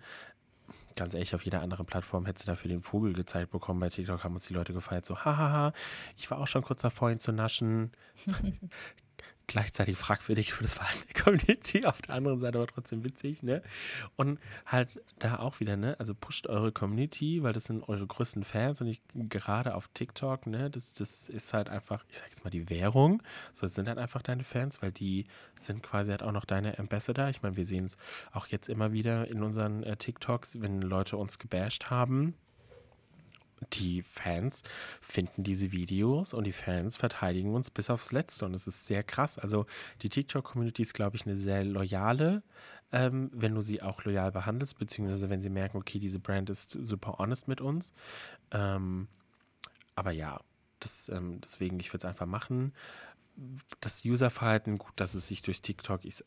Ganz 0.96 1.14
ehrlich, 1.14 1.34
auf 1.36 1.44
jeder 1.44 1.62
anderen 1.62 1.86
Plattform 1.86 2.26
hätte 2.26 2.42
sie 2.42 2.46
dafür 2.46 2.70
den 2.70 2.82
Vogel 2.82 3.14
gezeigt 3.14 3.52
bekommen. 3.52 3.80
Bei 3.80 3.90
TikTok 3.90 4.24
haben 4.24 4.36
uns 4.36 4.46
die 4.46 4.54
Leute 4.54 4.74
gefeiert, 4.74 5.06
so, 5.06 5.18
hahaha, 5.18 5.74
ich 6.18 6.30
war 6.30 6.40
auch 6.40 6.48
schon 6.48 6.62
kurz 6.62 6.82
davor, 6.82 7.10
ihn 7.10 7.20
zu 7.20 7.32
naschen. 7.32 7.92
Gleichzeitig 9.50 9.98
fragwürdig 9.98 10.54
für 10.54 10.64
das 10.64 10.76
Verhalten 10.76 11.04
der 11.14 11.24
Community, 11.24 11.84
auf 11.86 12.02
der 12.02 12.16
anderen 12.16 12.40
Seite 12.40 12.58
aber 12.58 12.68
trotzdem 12.68 13.04
witzig, 13.04 13.44
ne? 13.44 13.62
Und 14.16 14.40
halt 14.66 15.02
da 15.18 15.40
auch 15.40 15.60
wieder, 15.60 15.76
ne? 15.76 15.96
Also 16.00 16.14
pusht 16.14 16.48
eure 16.48 16.72
Community, 16.72 17.44
weil 17.44 17.52
das 17.52 17.66
sind 17.66 17.88
eure 17.90 18.06
größten 18.08 18.44
Fans 18.44 18.80
und 18.80 18.88
ich 18.88 19.02
gerade 19.14 19.76
auf 19.76 19.90
TikTok, 19.90 20.48
ne? 20.48 20.70
Das, 20.70 20.94
das 20.94 21.28
ist 21.28 21.54
halt 21.54 21.68
einfach, 21.68 22.06
ich 22.10 22.20
sag 22.20 22.30
jetzt 22.30 22.44
mal 22.44 22.52
die 22.52 22.70
Währung. 22.70 23.22
So, 23.52 23.66
das 23.66 23.76
sind 23.76 23.90
halt 23.90 23.98
einfach 23.98 24.22
deine 24.22 24.44
Fans, 24.44 24.82
weil 24.82 24.92
die 24.92 25.26
sind 25.56 25.84
quasi 25.84 26.12
halt 26.12 26.24
auch 26.24 26.32
noch 26.32 26.46
deine 26.46 26.78
Ambassador. 26.80 27.28
Ich 27.30 27.42
meine, 27.42 27.58
wir 27.58 27.66
sehen 27.66 27.86
es 27.86 27.98
auch 28.32 28.48
jetzt 28.48 28.70
immer 28.70 28.94
wieder 28.94 29.28
in 29.28 29.44
unseren 29.44 29.84
äh, 29.84 29.98
TikToks, 29.98 30.62
wenn 30.62 30.82
Leute 30.82 31.18
uns 31.18 31.40
gebasht 31.40 31.90
haben 31.90 32.36
die 33.74 34.02
Fans 34.02 34.64
finden 35.02 35.44
diese 35.44 35.72
Videos 35.72 36.34
und 36.34 36.46
die 36.46 36.52
Fans 36.52 36.98
verteidigen 36.98 37.54
uns 37.54 37.70
bis 37.70 37.90
aufs 37.90 38.12
Letzte. 38.12 38.46
Und 38.46 38.54
es 38.54 38.68
ist 38.68 38.86
sehr 38.86 39.04
krass. 39.04 39.38
Also 39.38 39.66
die 40.02 40.10
TikTok-Community 40.10 40.82
ist, 40.82 40.94
glaube 40.94 41.16
ich, 41.16 41.26
eine 41.26 41.36
sehr 41.36 41.64
loyale, 41.64 42.44
ähm, 42.92 43.30
wenn 43.34 43.56
du 43.56 43.62
sie 43.62 43.82
auch 43.82 44.04
loyal 44.04 44.32
behandelst, 44.32 44.80
beziehungsweise 44.80 45.30
wenn 45.30 45.42
sie 45.42 45.50
merken, 45.50 45.78
okay, 45.78 46.00
diese 46.00 46.20
Brand 46.20 46.50
ist 46.50 46.72
super 46.72 47.18
honest 47.20 47.48
mit 47.48 47.62
uns. 47.62 47.94
Ähm, 48.52 49.08
aber 49.96 50.12
ja, 50.12 50.40
das, 50.80 51.10
ähm, 51.10 51.42
deswegen, 51.42 51.80
ich 51.80 51.90
würde 51.90 52.00
es 52.00 52.06
einfach 52.06 52.26
machen. 52.26 52.74
Das 53.80 54.04
Userverhalten, 54.04 54.78
gut, 54.78 54.94
dass 54.96 55.14
es 55.14 55.28
sich 55.28 55.42
durch 55.42 55.62
TikTok, 55.62 56.04
ich, 56.04 56.24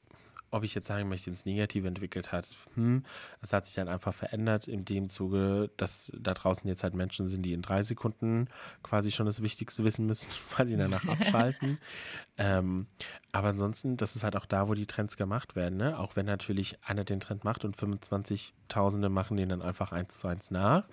ob 0.53 0.65
ich 0.65 0.75
jetzt 0.75 0.87
sagen 0.87 1.09
möchte, 1.09 1.31
ins 1.31 1.47
Negative 1.47 1.89
entwickelt 1.89 2.31
hat, 2.31 2.47
hm, 2.75 3.03
es 3.41 3.53
hat 3.53 3.65
sich 3.65 3.75
dann 3.75 3.89
einfach 3.89 4.13
verändert 4.13 4.69
in 4.69 4.85
dem 4.85 5.09
Zuge, 5.09 5.71
dass 5.79 6.13
da 6.17 6.35
draußen 6.35 6.69
jetzt 6.69 6.85
halt 6.85 6.95
Menschen 6.95 7.27
sind, 7.27 7.43
die 7.43 7.55
in 7.55 7.63
drei 7.63 7.83
Sekunden 7.83 8.49
quasi 8.83 9.11
schon 9.11 9.27
das 9.27 9.43
Wichtigste 9.43 9.83
wissen 9.83 10.07
müssen, 10.07 10.29
weil 10.57 10.69
sie 10.69 10.77
danach 10.77 11.09
abschalten. 11.09 11.79
ähm, 12.37 12.87
aber 13.33 13.49
ansonsten, 13.49 13.97
das 13.97 14.15
ist 14.15 14.25
halt 14.25 14.37
auch 14.37 14.47
da, 14.47 14.69
wo 14.69 14.75
die 14.75 14.87
Trends 14.87 15.17
gemacht 15.17 15.57
werden, 15.57 15.79
ne? 15.79 15.99
Auch 15.99 16.17
wenn 16.17 16.27
natürlich 16.27 16.79
einer 16.85 17.05
den 17.05 17.21
Trend 17.21 17.45
macht 17.45 17.65
und 17.65 17.75
25 17.75 18.55
Tausende 18.69 19.09
machen 19.09 19.39
den 19.39 19.49
dann 19.49 19.63
einfach 19.63 19.93
eins 19.93 20.19
zu 20.19 20.29
eins 20.29 20.51
nach. 20.51 20.87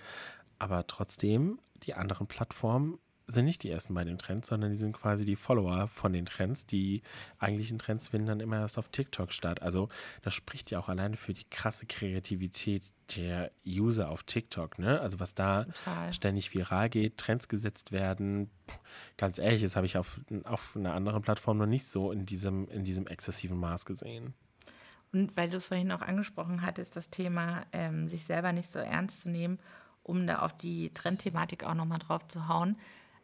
Aber 0.58 0.88
trotzdem, 0.88 1.60
die 1.84 1.94
anderen 1.94 2.28
Plattformen 2.28 2.98
sind 3.32 3.46
nicht 3.46 3.64
die 3.64 3.70
ersten 3.70 3.94
bei 3.94 4.04
den 4.04 4.18
Trends, 4.18 4.48
sondern 4.48 4.72
die 4.72 4.78
sind 4.78 4.94
quasi 4.94 5.26
die 5.26 5.36
Follower 5.36 5.88
von 5.88 6.14
den 6.14 6.26
Trends. 6.26 6.66
Die 6.66 7.04
eigentlichen 7.38 7.78
Trends 7.78 8.08
finden 8.08 8.28
dann 8.28 8.40
immer 8.40 8.60
erst 8.60 8.78
auf 8.78 8.90
TikTok 8.90 9.32
statt. 9.34 9.62
Also 9.62 9.90
das 10.24 10.34
spricht 10.34 10.72
ja 10.72 10.80
auch 10.80 10.90
alleine 10.90 11.16
für 11.16 11.34
die 11.34 11.46
krasse 11.50 11.86
Kreativität 11.86 12.84
der 13.16 13.52
User 13.66 14.10
auf 14.10 14.24
TikTok. 14.24 14.80
Ne? 14.80 15.00
Also 15.00 15.20
was 15.20 15.36
da 15.36 15.64
Total. 15.64 16.14
ständig 16.14 16.54
viral 16.54 16.90
geht, 16.90 17.18
Trends 17.18 17.48
gesetzt 17.48 17.92
werden. 17.92 18.50
Ganz 19.18 19.38
ehrlich, 19.38 19.62
das 19.62 19.76
habe 19.76 19.86
ich 19.86 19.98
auf, 19.98 20.20
auf 20.44 20.76
einer 20.76 20.94
anderen 20.94 21.22
Plattform 21.22 21.58
noch 21.58 21.66
nicht 21.66 21.86
so 21.86 22.12
in 22.12 22.26
diesem, 22.26 22.68
in 22.70 22.84
diesem 22.84 23.08
exzessiven 23.08 23.60
Maß 23.60 23.86
gesehen. 23.86 24.34
Und 25.12 25.36
weil 25.36 25.50
du 25.50 25.58
es 25.58 25.66
vorhin 25.68 25.92
auch 25.92 26.02
angesprochen 26.02 26.62
hattest, 26.62 26.96
das 26.96 27.10
Thema, 27.10 27.66
ähm, 27.74 28.08
sich 28.08 28.26
selber 28.26 28.54
nicht 28.54 28.72
so 28.72 28.80
ernst 28.80 29.22
zu 29.22 29.30
nehmen, 29.30 29.60
um 30.04 30.28
da 30.28 30.40
auf 30.40 30.56
die 30.56 30.94
Trendthematik 30.94 31.64
auch 31.64 31.74
nochmal 31.74 32.00
drauf 32.00 32.28
zu 32.28 32.48
hauen 32.48 32.78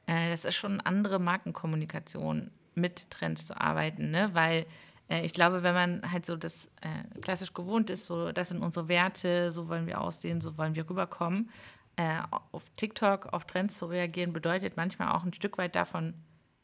äh, 0.07 0.29
das 0.29 0.45
ist 0.45 0.55
schon 0.55 0.73
eine 0.73 0.85
andere 0.85 1.19
Markenkommunikation, 1.19 2.51
mit 2.75 3.09
Trends 3.09 3.47
zu 3.47 3.59
arbeiten, 3.59 4.11
ne? 4.11 4.29
weil 4.33 4.65
äh, 5.09 5.25
ich 5.25 5.33
glaube, 5.33 5.63
wenn 5.63 5.73
man 5.73 6.11
halt 6.11 6.25
so 6.25 6.35
das 6.35 6.67
äh, 6.81 7.19
klassisch 7.21 7.53
gewohnt 7.53 7.89
ist, 7.89 8.05
so 8.05 8.31
das 8.31 8.49
sind 8.49 8.61
unsere 8.61 8.87
Werte, 8.87 9.51
so 9.51 9.69
wollen 9.69 9.87
wir 9.87 10.01
aussehen, 10.01 10.41
so 10.41 10.57
wollen 10.57 10.75
wir 10.75 10.89
rüberkommen, 10.89 11.49
äh, 11.95 12.19
auf 12.51 12.63
TikTok 12.75 13.33
auf 13.33 13.45
Trends 13.45 13.77
zu 13.77 13.85
reagieren, 13.85 14.33
bedeutet 14.33 14.75
manchmal 14.77 15.13
auch 15.15 15.23
ein 15.23 15.33
Stück 15.33 15.57
weit 15.57 15.75
davon 15.75 16.13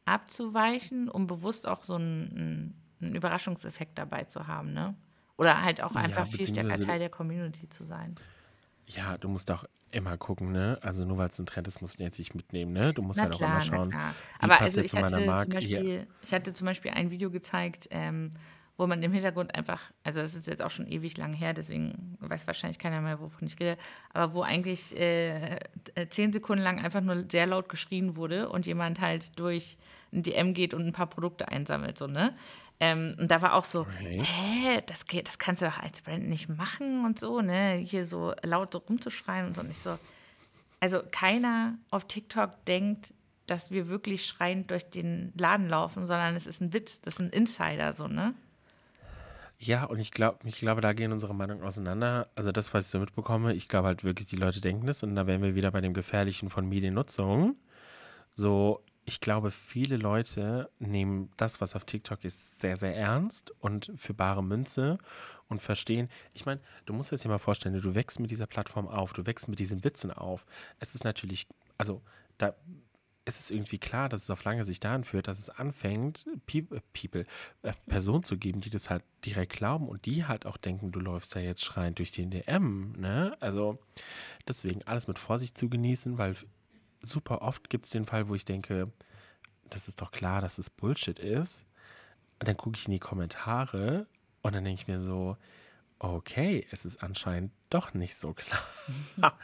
abzuweichen, 0.06 1.10
um 1.10 1.28
bewusst 1.28 1.68
auch 1.68 1.84
so 1.84 1.96
einen, 1.96 2.76
einen 3.00 3.16
Überraschungseffekt 3.16 3.98
dabei 3.98 4.26
zu 4.26 4.48
haben. 4.48 4.74
Ne? 4.74 4.96
Oder 5.38 5.62
halt 5.62 5.82
auch 5.82 5.96
einfach 5.96 6.26
Ja, 6.28 6.38
viel 6.38 6.46
stärker 6.46 6.80
Teil 6.80 7.00
der 7.00 7.10
Community 7.10 7.70
zu 7.70 7.86
sein. 7.86 8.16
Ja, 8.88 9.18
du 9.18 9.30
musst 9.30 9.50
auch 9.52 9.66
immer 9.92 10.18
gucken, 10.18 10.52
ne? 10.52 10.80
Also 10.82 11.06
nur 11.06 11.18
weil 11.18 11.30
es 11.30 11.40
ein 11.40 11.46
Trend 11.46 11.68
ist, 11.68 11.82
musst 11.82 12.00
du 12.00 12.04
jetzt 12.04 12.20
nicht 12.20 12.36
mitnehmen, 12.36 12.72
ne? 12.72 12.94
Du 12.94 13.02
musst 13.02 13.18
Na 13.18 13.26
halt 13.26 13.36
auch 13.36 13.42
immer 13.42 13.62
schauen, 13.62 13.92
wie 13.92 13.96
Aber 14.40 14.54
passt 14.54 14.62
also 14.62 14.82
ich 14.82 14.90
zu 14.90 14.96
meiner 14.96 15.08
hatte, 15.08 15.18
zum 15.18 15.26
Marke. 15.26 15.52
Beispiel, 15.52 16.08
ich 16.22 16.34
hatte 16.34 16.54
zum 16.54 16.66
Beispiel 16.66 16.92
ein 16.92 17.12
Video 17.12 17.30
gezeigt, 17.30 17.88
ähm, 17.92 18.32
wo 18.78 18.88
man 18.88 19.04
im 19.04 19.12
Hintergrund 19.12 19.54
einfach, 19.54 19.80
also 20.04 20.22
das 20.22 20.34
ist 20.34 20.48
jetzt 20.48 20.62
auch 20.62 20.72
schon 20.72 20.88
ewig 20.88 21.18
lang 21.18 21.34
her, 21.34 21.54
deswegen 21.54 22.18
weiß 22.20 22.48
wahrscheinlich 22.48 22.80
keiner 22.80 23.02
mehr, 23.02 23.20
wovon 23.20 23.48
ich 23.48 23.60
rede, 23.60 23.78
aber 24.14 24.34
wo 24.34 24.42
eigentlich 24.42 24.98
äh, 24.98 25.58
äh, 25.94 26.08
zehn 26.10 26.34
Sekunden 26.34 26.64
lang 26.64 26.80
einfach 26.80 27.02
nur 27.02 27.26
sehr 27.30 27.46
laut 27.46 27.70
geschrien 27.70 28.16
wurde 28.16 28.50
und 28.50 28.66
jemand 28.66 29.00
halt 29.00 29.38
durch 29.38 29.78
ein 30.14 30.24
DM 30.24 30.54
geht 30.54 30.74
und 30.74 30.86
ein 30.88 30.94
paar 30.94 31.08
Produkte 31.08 31.50
einsammelt, 31.50 31.98
so, 31.98 32.08
ne? 32.08 32.36
Ähm, 32.82 33.16
und 33.20 33.30
da 33.30 33.44
war 33.44 33.54
auch 33.54 33.64
so, 33.64 33.82
Okay. 33.82 34.24
hä, 34.24 34.82
das, 34.88 35.06
geht, 35.06 35.28
das 35.28 35.38
kannst 35.38 35.62
du 35.62 35.68
doch 35.68 35.78
als 35.78 36.02
Brand 36.02 36.28
nicht 36.28 36.50
machen 36.50 37.06
und 37.06 37.20
so, 37.20 37.42
ne? 37.42 37.76
Hier 37.76 38.06
so 38.06 38.34
laut 38.42 38.74
so 38.74 38.80
rumzuschreien 38.80 39.46
und 39.46 39.56
so. 39.56 39.62
Und 39.62 39.70
ich 39.70 39.78
so, 39.78 40.00
also 40.80 41.02
keiner 41.12 41.76
auf 41.92 42.06
TikTok 42.08 42.66
denkt, 42.66 43.14
dass 43.46 43.70
wir 43.70 43.88
wirklich 43.88 44.26
schreiend 44.26 44.72
durch 44.72 44.90
den 44.90 45.32
Laden 45.38 45.70
laufen, 45.70 46.08
sondern 46.08 46.36
es 46.36 46.48
ist 46.48 46.60
ein 46.60 46.74
Witz, 46.74 47.00
das 47.02 47.16
ist 47.16 47.20
ein 47.20 47.30
Insider, 47.30 47.94
so, 47.94 48.08
ne? 48.08 48.34
Ja, 49.60 49.84
und 49.84 50.00
ich 50.00 50.12
glaube, 50.12 50.40
ich 50.46 50.58
glaube, 50.58 50.82
da 50.82 50.94
gehen 50.94 51.12
unsere 51.12 51.36
Meinungen 51.36 51.62
auseinander. 51.64 52.30
Also 52.34 52.52
das, 52.52 52.74
was 52.74 52.86
ich 52.86 52.90
so 52.90 52.98
mitbekomme, 52.98 53.54
ich 53.54 53.68
glaube 53.68 53.90
halt 53.90 54.04
wirklich, 54.04 54.28
die 54.28 54.38
Leute 54.38 54.60
denken 54.60 54.88
das 54.88 55.04
und 55.04 55.14
da 55.16 55.28
wären 55.28 55.44
wir 55.44 55.54
wieder 55.54 55.70
bei 55.70 55.82
dem 55.82 55.94
Gefährlichen 55.94 56.50
von 56.50 56.68
Mediennutzung. 56.68 57.58
So, 58.32 58.82
ich 59.12 59.20
glaube, 59.20 59.52
viele 59.52 59.98
Leute 59.98 60.70
nehmen 60.80 61.32
das, 61.36 61.60
was 61.60 61.76
auf 61.76 61.84
TikTok 61.84 62.24
ist, 62.24 62.62
sehr, 62.62 62.78
sehr 62.78 62.96
ernst 62.96 63.52
und 63.60 63.92
für 63.96 64.14
bare 64.14 64.42
Münze 64.42 65.00
und 65.50 65.62
verstehen. 65.62 66.08
Ich 66.34 66.46
meine, 66.46 66.62
du 66.86 66.94
musst 66.94 67.12
dir 67.12 67.16
das 67.16 67.26
ja 67.26 67.30
mal 67.30 67.38
vorstellen, 67.38 67.78
du 67.82 67.94
wächst 67.94 68.22
mit 68.22 68.32
dieser 68.32 68.48
Plattform 68.48 68.88
auf, 68.88 69.12
du 69.12 69.26
wächst 69.26 69.50
mit 69.50 69.60
diesen 69.60 69.84
Witzen 69.84 70.12
auf. 70.12 70.46
Es 70.80 70.96
ist 70.96 71.04
natürlich, 71.04 71.46
also 71.78 72.02
da 72.38 72.56
ist 73.26 73.42
es 73.42 73.52
irgendwie 73.52 73.80
klar, 73.80 74.08
dass 74.08 74.24
es 74.24 74.30
auf 74.30 74.46
lange 74.46 74.64
Sicht 74.64 74.86
dahin 74.86 75.04
führt, 75.04 75.28
dass 75.28 75.40
es 75.40 75.50
anfängt, 75.50 76.26
äh, 76.28 76.80
People, 76.94 77.26
äh, 77.64 77.74
Personen 77.88 78.24
zu 78.24 78.38
geben, 78.38 78.62
die 78.62 78.70
das 78.70 78.90
halt 78.90 79.04
direkt 79.26 79.52
glauben 79.52 79.90
und 79.90 80.06
die 80.06 80.24
halt 80.24 80.46
auch 80.46 80.56
denken, 80.56 80.94
du 80.94 81.02
läufst 81.02 81.36
ja 81.36 81.42
jetzt 81.42 81.66
schreiend 81.66 82.00
durch 82.00 82.14
den 82.14 82.32
DM, 82.32 82.94
ne? 82.94 83.36
Also 83.42 83.78
deswegen 84.48 84.86
alles 84.86 85.10
mit 85.10 85.20
Vorsicht 85.20 85.58
zu 85.58 85.68
genießen, 85.68 86.18
weil 86.18 86.36
super 87.02 87.42
oft 87.42 87.70
gibt 87.70 87.86
es 87.86 87.92
den 87.92 88.06
Fall, 88.06 88.28
wo 88.28 88.36
ich 88.36 88.46
denke, 88.46 88.92
das 89.70 89.88
ist 89.88 90.02
doch 90.02 90.12
klar, 90.12 90.42
dass 90.42 90.58
es 90.58 90.70
Bullshit 90.70 91.20
ist. 91.20 91.66
Und 92.40 92.48
dann 92.48 92.58
gucke 92.58 92.78
ich 92.78 92.86
in 92.88 92.94
die 92.94 93.00
Kommentare 93.00 94.08
und 94.42 94.56
dann 94.56 94.64
denke 94.64 94.82
ich 94.82 94.88
mir 94.88 95.00
so, 95.00 95.38
okay, 96.04 96.66
es 96.72 96.84
ist 96.84 97.04
anscheinend 97.04 97.52
doch 97.70 97.94
nicht 97.94 98.16
so 98.16 98.34
klar. 98.34 98.60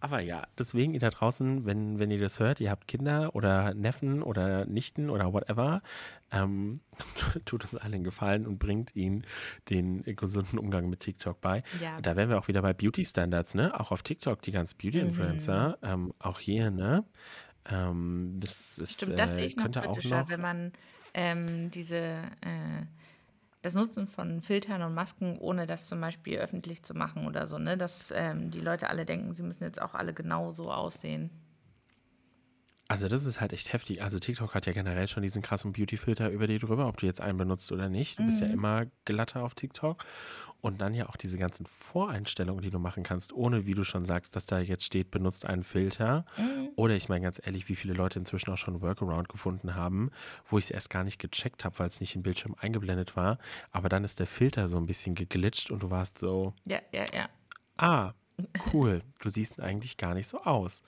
Aber 0.00 0.20
ja, 0.20 0.46
deswegen 0.58 0.92
ihr 0.92 1.00
da 1.00 1.08
draußen, 1.08 1.64
wenn, 1.64 1.98
wenn 1.98 2.10
ihr 2.10 2.20
das 2.20 2.38
hört, 2.38 2.60
ihr 2.60 2.70
habt 2.70 2.86
Kinder 2.86 3.34
oder 3.34 3.72
Neffen 3.74 4.22
oder 4.22 4.66
Nichten 4.66 5.08
oder 5.08 5.32
whatever, 5.32 5.82
ähm, 6.30 6.80
tut 7.46 7.64
uns 7.64 7.74
allen 7.76 7.94
einen 7.94 8.04
Gefallen 8.04 8.46
und 8.46 8.58
bringt 8.58 8.94
ihnen 8.94 9.24
den 9.70 10.02
gesunden 10.04 10.58
Umgang 10.58 10.90
mit 10.90 11.00
TikTok 11.00 11.40
bei. 11.40 11.62
Ja. 11.80 11.98
Da 12.00 12.14
wären 12.14 12.28
wir 12.28 12.38
auch 12.38 12.48
wieder 12.48 12.62
bei 12.62 12.74
Beauty 12.74 13.04
Standards, 13.04 13.54
ne? 13.54 13.78
Auch 13.80 13.90
auf 13.90 14.02
TikTok, 14.02 14.42
die 14.42 14.52
ganzen 14.52 14.76
Mhm. 14.76 14.82
Beauty-Influencer, 14.82 15.78
ähm, 15.82 16.12
auch 16.18 16.40
hier, 16.40 16.70
ne? 16.70 17.04
Ähm, 17.68 18.36
das 18.38 18.78
ist, 18.78 18.94
Stimmt, 19.02 19.18
das 19.18 19.30
äh, 19.32 19.34
sehe 19.36 19.46
ich 19.46 19.56
noch 19.56 19.64
auch 19.66 19.70
kritischer, 19.70 20.20
noch. 20.20 20.28
wenn 20.28 20.40
man 20.40 20.72
ähm, 21.14 21.70
diese, 21.70 21.96
äh, 21.96 22.82
das 23.66 23.74
Nutzen 23.74 24.06
von 24.06 24.40
Filtern 24.40 24.82
und 24.82 24.94
Masken, 24.94 25.38
ohne 25.38 25.66
das 25.66 25.88
zum 25.88 26.00
Beispiel 26.00 26.38
öffentlich 26.38 26.84
zu 26.84 26.94
machen 26.94 27.26
oder 27.26 27.46
so, 27.46 27.58
ne? 27.58 27.76
Dass 27.76 28.12
ähm, 28.14 28.50
die 28.52 28.60
Leute 28.60 28.88
alle 28.88 29.04
denken, 29.04 29.34
sie 29.34 29.42
müssen 29.42 29.64
jetzt 29.64 29.82
auch 29.82 29.94
alle 29.94 30.14
genau 30.14 30.52
so 30.52 30.70
aussehen. 30.70 31.30
Also 32.88 33.08
das 33.08 33.24
ist 33.24 33.40
halt 33.40 33.52
echt 33.52 33.72
heftig. 33.72 34.02
Also 34.02 34.18
TikTok 34.20 34.54
hat 34.54 34.66
ja 34.66 34.72
generell 34.72 35.08
schon 35.08 35.22
diesen 35.22 35.42
krassen 35.42 35.72
Beauty-Filter 35.72 36.30
über 36.30 36.46
dir 36.46 36.60
drüber, 36.60 36.86
ob 36.86 36.98
du 36.98 37.06
jetzt 37.06 37.20
einen 37.20 37.36
benutzt 37.36 37.72
oder 37.72 37.88
nicht. 37.88 38.18
Du 38.18 38.24
bist 38.24 38.40
ja 38.40 38.46
immer 38.46 38.86
glatter 39.04 39.42
auf 39.42 39.54
TikTok. 39.54 40.04
Und 40.60 40.80
dann 40.80 40.94
ja 40.94 41.08
auch 41.08 41.16
diese 41.16 41.36
ganzen 41.36 41.66
Voreinstellungen, 41.66 42.62
die 42.62 42.70
du 42.70 42.78
machen 42.78 43.02
kannst, 43.02 43.32
ohne 43.32 43.66
wie 43.66 43.74
du 43.74 43.84
schon 43.84 44.04
sagst, 44.04 44.34
dass 44.34 44.46
da 44.46 44.58
jetzt 44.58 44.84
steht, 44.84 45.10
benutzt 45.10 45.44
einen 45.46 45.64
Filter. 45.64 46.24
Oder 46.76 46.94
ich 46.94 47.08
meine 47.08 47.22
ganz 47.22 47.40
ehrlich, 47.44 47.68
wie 47.68 47.76
viele 47.76 47.92
Leute 47.92 48.18
inzwischen 48.18 48.50
auch 48.52 48.56
schon 48.56 48.74
einen 48.74 48.82
Workaround 48.82 49.28
gefunden 49.28 49.74
haben, 49.74 50.10
wo 50.48 50.58
ich 50.58 50.64
es 50.66 50.70
erst 50.70 50.90
gar 50.90 51.04
nicht 51.04 51.18
gecheckt 51.18 51.64
habe, 51.64 51.78
weil 51.78 51.88
es 51.88 52.00
nicht 52.00 52.14
im 52.14 52.22
Bildschirm 52.22 52.54
eingeblendet 52.58 53.16
war. 53.16 53.38
Aber 53.70 53.88
dann 53.88 54.04
ist 54.04 54.18
der 54.18 54.26
Filter 54.26 54.66
so 54.68 54.76
ein 54.76 54.86
bisschen 54.86 55.14
geglitscht 55.14 55.70
und 55.70 55.82
du 55.82 55.90
warst 55.90 56.18
so, 56.18 56.54
Ja, 56.66 56.80
ja, 56.92 57.04
ja. 57.12 57.28
Ah, 57.76 58.14
cool. 58.72 59.02
Du 59.20 59.28
siehst 59.28 59.60
eigentlich 59.60 59.96
gar 59.96 60.14
nicht 60.14 60.26
so 60.26 60.42
aus. 60.42 60.82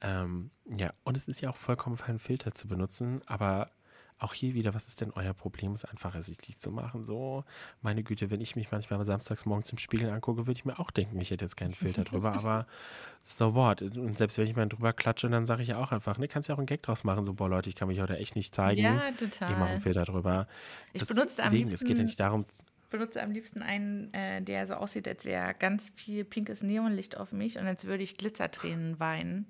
Ähm, 0.00 0.50
ja, 0.76 0.92
und 1.04 1.16
es 1.16 1.28
ist 1.28 1.40
ja 1.40 1.50
auch 1.50 1.56
vollkommen 1.56 1.96
fein, 1.96 2.18
Filter 2.18 2.52
zu 2.52 2.68
benutzen, 2.68 3.22
aber 3.26 3.70
auch 4.18 4.32
hier 4.32 4.54
wieder, 4.54 4.72
was 4.72 4.86
ist 4.86 5.02
denn 5.02 5.10
euer 5.14 5.34
Problem, 5.34 5.72
es 5.72 5.84
einfach 5.84 6.14
ersichtlich 6.14 6.58
zu 6.58 6.70
machen? 6.70 7.04
So, 7.04 7.44
meine 7.82 8.02
Güte, 8.02 8.30
wenn 8.30 8.40
ich 8.40 8.56
mich 8.56 8.70
manchmal 8.72 9.04
samstags 9.04 9.44
morgens 9.44 9.70
im 9.72 9.78
Spiegel 9.78 10.08
angucke, 10.08 10.46
würde 10.46 10.58
ich 10.58 10.64
mir 10.64 10.78
auch 10.78 10.90
denken, 10.90 11.20
ich 11.20 11.30
hätte 11.30 11.44
jetzt 11.44 11.56
keinen 11.56 11.74
Filter 11.74 12.02
drüber, 12.04 12.32
aber 12.32 12.64
so 13.20 13.54
what? 13.54 13.82
Und 13.82 14.16
selbst 14.16 14.38
wenn 14.38 14.46
ich 14.46 14.56
mal 14.56 14.66
drüber 14.68 14.94
klatsche, 14.94 15.28
dann 15.28 15.44
sage 15.44 15.60
ich 15.62 15.68
ja 15.68 15.76
auch 15.76 15.92
einfach, 15.92 16.16
ne, 16.16 16.28
kannst 16.28 16.48
ja 16.48 16.54
auch 16.54 16.58
einen 16.58 16.66
Gag 16.66 16.82
draus 16.82 17.04
machen, 17.04 17.24
so, 17.24 17.34
boah, 17.34 17.48
Leute, 17.50 17.68
ich 17.68 17.74
kann 17.76 17.88
mich 17.88 18.00
heute 18.00 18.16
echt 18.16 18.36
nicht 18.36 18.54
zeigen. 18.54 18.80
Ja, 18.80 18.94
Ich 19.08 19.16
mache 19.18 19.30
total. 19.30 19.54
einen 19.54 19.80
Filter 19.82 20.04
drüber. 20.04 20.48
Ich 20.94 21.06
benutze 21.06 21.42
am 21.42 21.50
Deswegen, 21.50 21.68
es 21.70 21.80
geht 21.80 21.88
ja 21.90 21.94
liebsten- 21.96 22.04
nicht 22.04 22.20
darum, 22.20 22.46
benutze 22.88 23.22
am 23.22 23.32
liebsten 23.32 23.60
einen, 23.62 24.14
äh, 24.14 24.40
der 24.40 24.66
so 24.66 24.74
aussieht, 24.74 25.06
als 25.08 25.26
wäre 25.26 25.52
ganz 25.58 25.90
viel 25.94 26.24
pinkes 26.24 26.62
Neonlicht 26.62 27.18
auf 27.18 27.32
mich 27.32 27.58
und 27.58 27.66
als 27.66 27.84
würde 27.84 28.02
ich 28.02 28.16
Glitzertränen 28.16 28.98
weinen. 28.98 29.46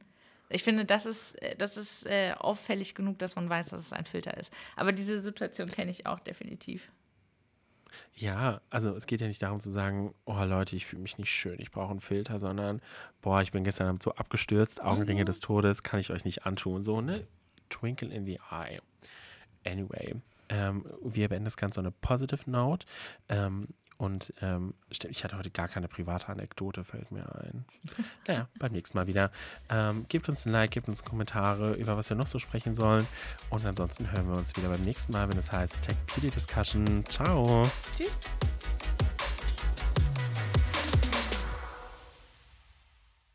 Ich 0.48 0.62
finde, 0.62 0.84
das 0.84 1.06
ist, 1.06 1.40
äh, 1.42 1.56
das 1.56 1.76
ist 1.76 2.06
äh, 2.06 2.32
auffällig 2.38 2.94
genug, 2.94 3.18
dass 3.18 3.36
man 3.36 3.48
weiß, 3.48 3.66
dass 3.66 3.86
es 3.86 3.92
ein 3.92 4.04
Filter 4.06 4.36
ist. 4.36 4.52
Aber 4.76 4.92
diese 4.92 5.20
Situation 5.20 5.68
kenne 5.70 5.90
ich 5.90 6.06
auch 6.06 6.20
definitiv. 6.20 6.90
Ja, 8.14 8.60
also 8.70 8.94
es 8.94 9.06
geht 9.06 9.20
ja 9.20 9.26
nicht 9.26 9.42
darum 9.42 9.60
zu 9.60 9.70
sagen, 9.70 10.14
oh 10.24 10.42
Leute, 10.44 10.76
ich 10.76 10.86
fühle 10.86 11.02
mich 11.02 11.18
nicht 11.18 11.30
schön, 11.30 11.58
ich 11.60 11.70
brauche 11.70 11.90
einen 11.90 12.00
Filter, 12.00 12.38
sondern 12.38 12.80
boah, 13.22 13.40
ich 13.42 13.52
bin 13.52 13.64
gestern 13.64 13.88
Abend 13.88 14.02
so 14.02 14.12
abgestürzt, 14.14 14.82
Augenringe 14.82 15.24
des 15.24 15.40
Todes, 15.40 15.82
kann 15.82 16.00
ich 16.00 16.10
euch 16.10 16.24
nicht 16.24 16.46
antun. 16.46 16.82
So, 16.82 17.00
ne? 17.00 17.26
Twinkle 17.70 18.08
in 18.08 18.26
the 18.26 18.38
eye. 18.50 18.80
Anyway, 19.64 20.14
ähm, 20.48 20.86
wir 21.02 21.28
beenden 21.28 21.44
das 21.44 21.56
Ganze 21.56 21.80
on 21.80 21.86
a 21.86 21.92
positive 22.00 22.48
note. 22.48 22.86
Ähm, 23.28 23.66
und 23.98 24.32
ähm, 24.42 24.74
stimmt, 24.90 25.12
ich 25.16 25.24
hatte 25.24 25.38
heute 25.38 25.50
gar 25.50 25.68
keine 25.68 25.88
private 25.88 26.28
Anekdote, 26.28 26.84
fällt 26.84 27.10
mir 27.12 27.24
ein. 27.36 27.64
Naja, 28.26 28.48
beim 28.58 28.72
nächsten 28.72 28.98
Mal 28.98 29.06
wieder. 29.06 29.30
Ähm, 29.70 30.04
gebt 30.08 30.28
uns 30.28 30.44
ein 30.46 30.52
Like, 30.52 30.72
gebt 30.72 30.88
uns 30.88 31.02
Kommentare, 31.04 31.72
über 31.74 31.96
was 31.96 32.10
wir 32.10 32.16
noch 32.16 32.26
so 32.26 32.38
sprechen 32.38 32.74
sollen. 32.74 33.06
Und 33.50 33.64
ansonsten 33.64 34.10
hören 34.10 34.28
wir 34.28 34.36
uns 34.36 34.56
wieder 34.56 34.68
beim 34.68 34.82
nächsten 34.82 35.12
Mal, 35.12 35.28
wenn 35.28 35.38
es 35.38 35.52
heißt 35.52 35.82
Tech 35.82 35.96
Beauty 36.06 36.30
Discussion. 36.30 37.04
Ciao. 37.08 37.68
Tschüss. 37.96 38.10